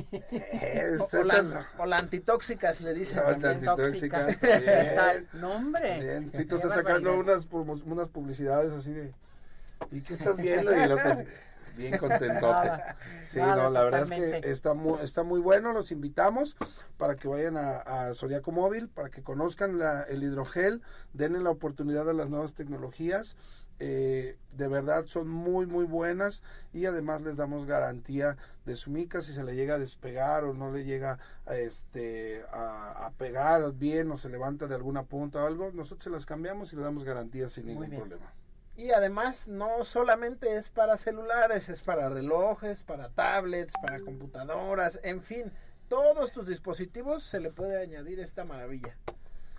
[0.55, 3.17] Este, o, la, o la antitóxicas le dicen.
[3.19, 3.69] No, también.
[3.69, 4.95] antitóxicas, ¿Qué también.
[4.95, 5.29] tal?
[5.33, 6.01] No, hombre.
[6.01, 9.13] Bien, Qué Tito está sacando unas, unas publicidades así de.
[9.91, 10.75] ¿Y qué estás viendo?
[10.77, 11.25] Y el otro así,
[11.77, 12.69] bien contentote.
[12.69, 14.11] Nada, Sí, nada, no, la verdad es
[14.43, 15.73] que está muy, está muy bueno.
[15.73, 16.57] Los invitamos
[16.99, 20.83] para que vayan a, a Zodiaco Móvil, para que conozcan la- el hidrogel,
[21.13, 23.37] denle la oportunidad a las nuevas tecnologías.
[23.81, 29.21] Eh, de verdad son muy muy buenas y además les damos garantía de su mica
[29.21, 33.73] si se le llega a despegar o no le llega a, este a, a pegar
[33.73, 36.83] bien o se levanta de alguna punta o algo nosotros se las cambiamos y le
[36.83, 38.33] damos garantía sin ningún problema
[38.77, 45.23] Y además no solamente es para celulares, es para relojes, para tablets, para computadoras, en
[45.23, 45.53] fin,
[45.89, 48.97] todos tus dispositivos se le puede añadir esta maravilla.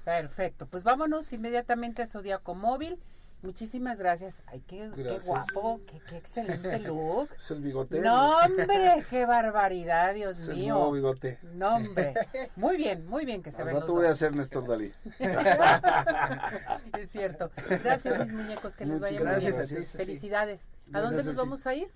[0.04, 3.00] Perfecto, pues vámonos inmediatamente a Zodiaco Móvil.
[3.46, 4.42] Muchísimas gracias.
[4.48, 5.26] Ay, qué, qué Gracias.
[5.26, 7.30] guapo, qué, qué excelente look.
[7.38, 10.92] es el bigote No, hombre, qué barbaridad, Dios es el nuevo mío.
[10.94, 12.14] bigote No, hombre.
[12.56, 14.92] Muy bien, muy bien que se ven rato los voy a ser Néstor Dalí
[17.00, 17.52] Es cierto.
[17.84, 19.56] Gracias, mis muñecos, que les vaya muy bien.
[19.56, 19.88] gracias.
[19.92, 20.68] Felicidades.
[20.88, 21.92] ¿A Gracias, dónde nos vamos a ir?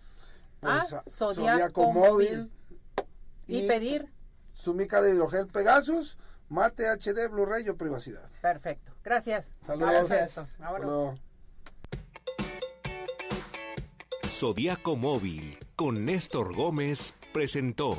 [0.60, 2.52] Pues, a Zodiaco, Móvil.
[3.48, 4.08] Y pedir.
[4.54, 6.18] su mica de hidrogel Pegasus
[6.50, 8.92] mate HD Blu-ray o privacidad Perfecto.
[9.04, 9.56] Gracias.
[9.66, 10.12] Saludos.
[10.60, 10.72] A
[14.40, 17.98] Zodiaco Móvil con Néstor Gómez presentó.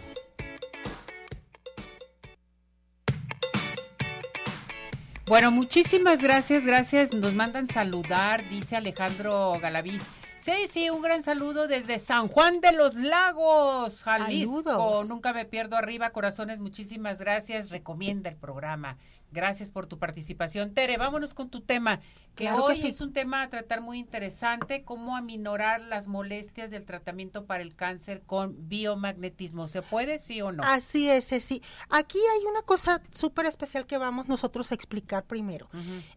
[5.26, 7.12] Bueno, muchísimas gracias, gracias.
[7.12, 10.02] Nos mandan saludar, dice Alejandro Galaviz.
[10.38, 14.62] Sí, sí, un gran saludo desde San Juan de los Lagos, Jalisco.
[14.62, 15.08] Saludos.
[15.10, 17.68] Nunca me pierdo arriba, corazones, muchísimas gracias.
[17.68, 18.96] Recomienda el programa.
[19.32, 20.74] Gracias por tu participación.
[20.74, 22.00] Tere, vámonos con tu tema,
[22.34, 22.88] que Claro que hoy sí.
[22.88, 27.74] es un tema a tratar muy interesante, cómo aminorar las molestias del tratamiento para el
[27.74, 29.68] cáncer con biomagnetismo.
[29.68, 30.62] ¿Se puede, sí o no?
[30.64, 31.62] Así es, sí.
[31.88, 35.68] Aquí hay una cosa súper especial que vamos nosotros a explicar primero.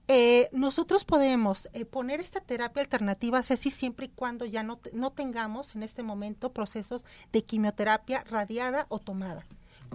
[0.07, 5.11] Eh, nosotros podemos eh, poner esta terapia alternativa, Ceci, siempre y cuando ya no, no
[5.11, 9.45] tengamos en este momento procesos de quimioterapia radiada o tomada.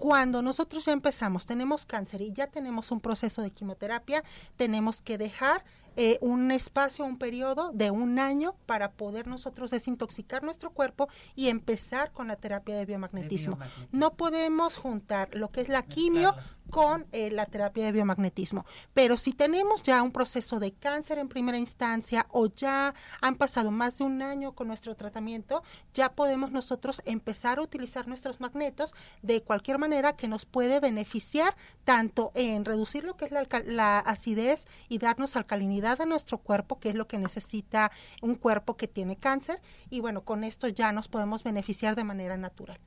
[0.00, 4.24] Cuando nosotros ya empezamos, tenemos cáncer y ya tenemos un proceso de quimioterapia,
[4.56, 5.64] tenemos que dejar
[6.00, 11.48] eh, un espacio, un periodo de un año para poder nosotros desintoxicar nuestro cuerpo y
[11.48, 13.56] empezar con la terapia de biomagnetismo.
[13.56, 13.98] De biomagnetismo.
[13.98, 16.36] No podemos juntar lo que es la quimio
[16.70, 18.66] con eh, la terapia de biomagnetismo.
[18.94, 23.70] Pero si tenemos ya un proceso de cáncer en primera instancia o ya han pasado
[23.70, 25.62] más de un año con nuestro tratamiento,
[25.94, 31.56] ya podemos nosotros empezar a utilizar nuestros magnetos de cualquier manera que nos puede beneficiar
[31.84, 36.90] tanto en reducir lo que es la, acidez y darnos alcalinidad a nuestro cuerpo, que
[36.90, 37.90] es lo que necesita
[38.22, 39.60] un cuerpo que tiene cáncer.
[39.90, 42.78] Y bueno, con esto ya nos podemos beneficiar de manera natural.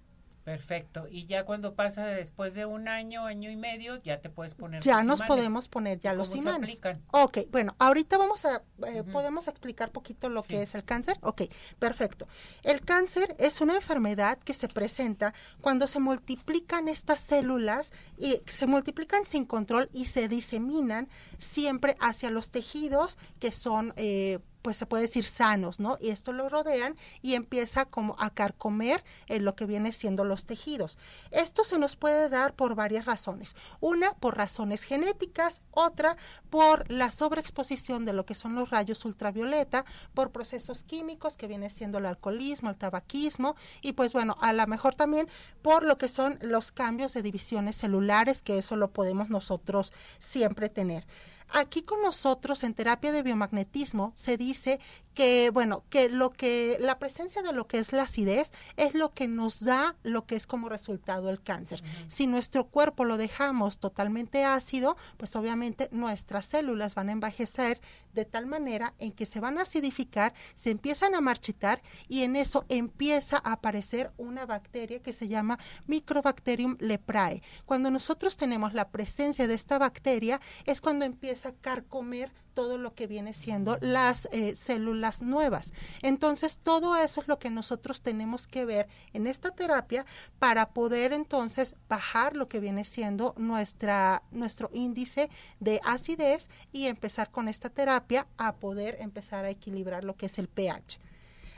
[0.43, 1.07] Perfecto.
[1.09, 4.81] Y ya cuando pasa después de un año, año y medio, ya te puedes poner
[4.81, 5.27] ya nos imanes.
[5.27, 6.69] podemos poner ya los ¿Cómo se imanes.
[6.69, 7.01] aplican?
[7.11, 10.49] Ok, bueno, ahorita vamos a, eh, podemos explicar poquito lo Sí.
[10.49, 11.17] que es el cáncer.
[11.21, 11.43] Ok,
[11.77, 12.27] perfecto.
[12.63, 18.65] El cáncer es una enfermedad que se presenta cuando se multiplican estas células y se
[18.65, 24.85] multiplican sin control y se diseminan siempre hacia los tejidos que son eh, pues se
[24.85, 25.97] puede decir sanos, ¿no?
[25.99, 30.45] Y esto lo rodean y empieza como a carcomer en lo que viene siendo los
[30.45, 30.97] tejidos.
[31.31, 33.55] Esto se nos puede dar por varias razones.
[33.79, 36.17] Una, por razones genéticas, otra,
[36.49, 41.69] por la sobreexposición de lo que son los rayos ultravioleta, por procesos químicos que viene
[41.69, 45.27] siendo el alcoholismo, el tabaquismo y pues bueno, a lo mejor también
[45.61, 50.69] por lo que son los cambios de divisiones celulares, que eso lo podemos nosotros siempre
[50.69, 51.05] tener.
[51.53, 54.79] Aquí con nosotros en terapia de biomagnetismo se dice
[55.13, 59.11] que, bueno, que lo que, la presencia de lo que es la acidez es lo
[59.13, 61.83] que nos da lo que es como resultado el cáncer.
[62.07, 67.81] Si nuestro cuerpo lo dejamos totalmente ácido, pues obviamente nuestras células van a envejecer
[68.13, 72.35] de tal manera en que se van a acidificar, se empiezan a marchitar y en
[72.35, 77.41] eso empieza a aparecer una bacteria que se llama Microbacterium leprae.
[77.65, 82.93] Cuando nosotros tenemos la presencia de esta bacteria es cuando empieza a carcomer todo lo
[82.93, 85.73] que viene siendo las eh, células nuevas.
[86.01, 90.05] Entonces, todo eso es lo que nosotros tenemos que ver en esta terapia
[90.39, 95.29] para poder entonces bajar lo que viene siendo nuestra, nuestro índice
[95.59, 100.37] de acidez y empezar con esta terapia a poder empezar a equilibrar lo que es
[100.37, 100.99] el pH.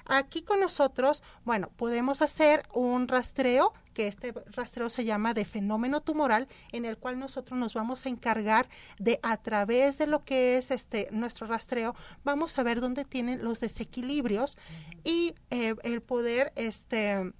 [0.06, 6.02] Aquí con nosotros, bueno, podemos hacer un rastreo, que este rastreo se llama de fenómeno
[6.02, 8.68] tumoral, en el cual nosotros nos vamos a encargar
[9.00, 13.44] de a través de lo que es este nuestro rastreo, vamos a ver dónde tienen
[13.44, 14.58] los desequilibrios
[15.04, 17.34] y eh, el poder este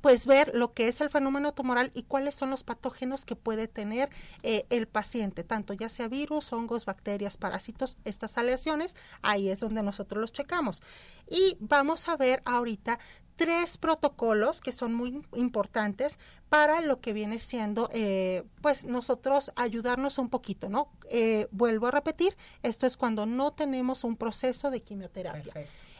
[0.00, 3.68] pues ver lo que es el fenómeno tumoral y cuáles son los patógenos que puede
[3.68, 4.10] tener
[4.42, 9.82] eh, el paciente, tanto ya sea virus, hongos, bacterias, parásitos, estas aleaciones, ahí es donde
[9.82, 10.82] nosotros los checamos.
[11.28, 12.98] Y vamos a ver ahorita
[13.38, 16.18] tres protocolos que son muy importantes
[16.48, 20.90] para lo que viene siendo, eh, pues nosotros ayudarnos un poquito, ¿no?
[21.10, 25.52] Eh, vuelvo a repetir, esto es cuando no tenemos un proceso de quimioterapia.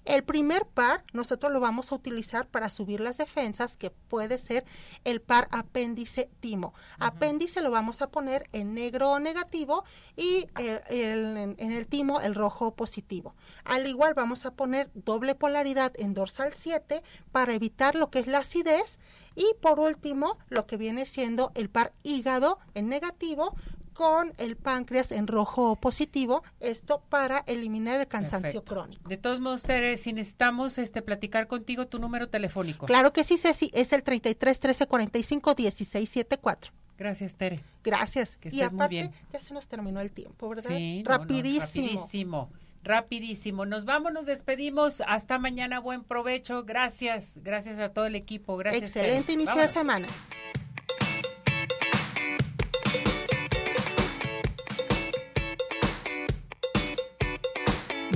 [0.09, 4.65] El primer par nosotros lo vamos a utilizar para subir las defensas, que puede ser
[5.05, 6.73] el par apéndice timo.
[6.99, 9.85] Apéndice lo vamos a poner en negro o negativo
[10.17, 13.35] y eh, el- en, en el timo el rojo positivo.
[13.65, 18.27] Al igual vamos a poner doble polaridad en dorsal 7 para evitar lo que es
[18.27, 18.99] la acidez
[19.35, 23.55] y por último lo que viene siendo el par hígado en negativo
[23.99, 28.73] con el páncreas en rojo positivo, esto para eliminar el cansancio Perfecto.
[28.73, 29.09] crónico.
[29.09, 32.87] De todos modos, Tere, si necesitamos este, platicar contigo, tu número telefónico.
[32.87, 36.73] Claro que sí, Ceci, es el 33 13 45 16 74.
[36.97, 37.65] Gracias, Tere.
[37.83, 38.37] Gracias.
[38.37, 39.13] Que y estés muy aparte, bien.
[39.33, 40.71] ya se nos terminó el tiempo, ¿verdad?
[40.71, 41.87] Sí, no, no, rapidísimo.
[41.89, 42.51] rapidísimo.
[42.85, 43.67] Rapidísimo.
[43.67, 45.03] Nos vamos, nos despedimos.
[45.09, 45.81] Hasta mañana.
[45.81, 46.63] Buen provecho.
[46.63, 47.33] Gracias.
[47.43, 48.57] Gracias a todo el equipo.
[48.59, 48.95] Gracias.
[48.95, 49.33] Excelente Tere.
[49.33, 49.75] inicio Vámonos.
[49.75, 50.09] de semana.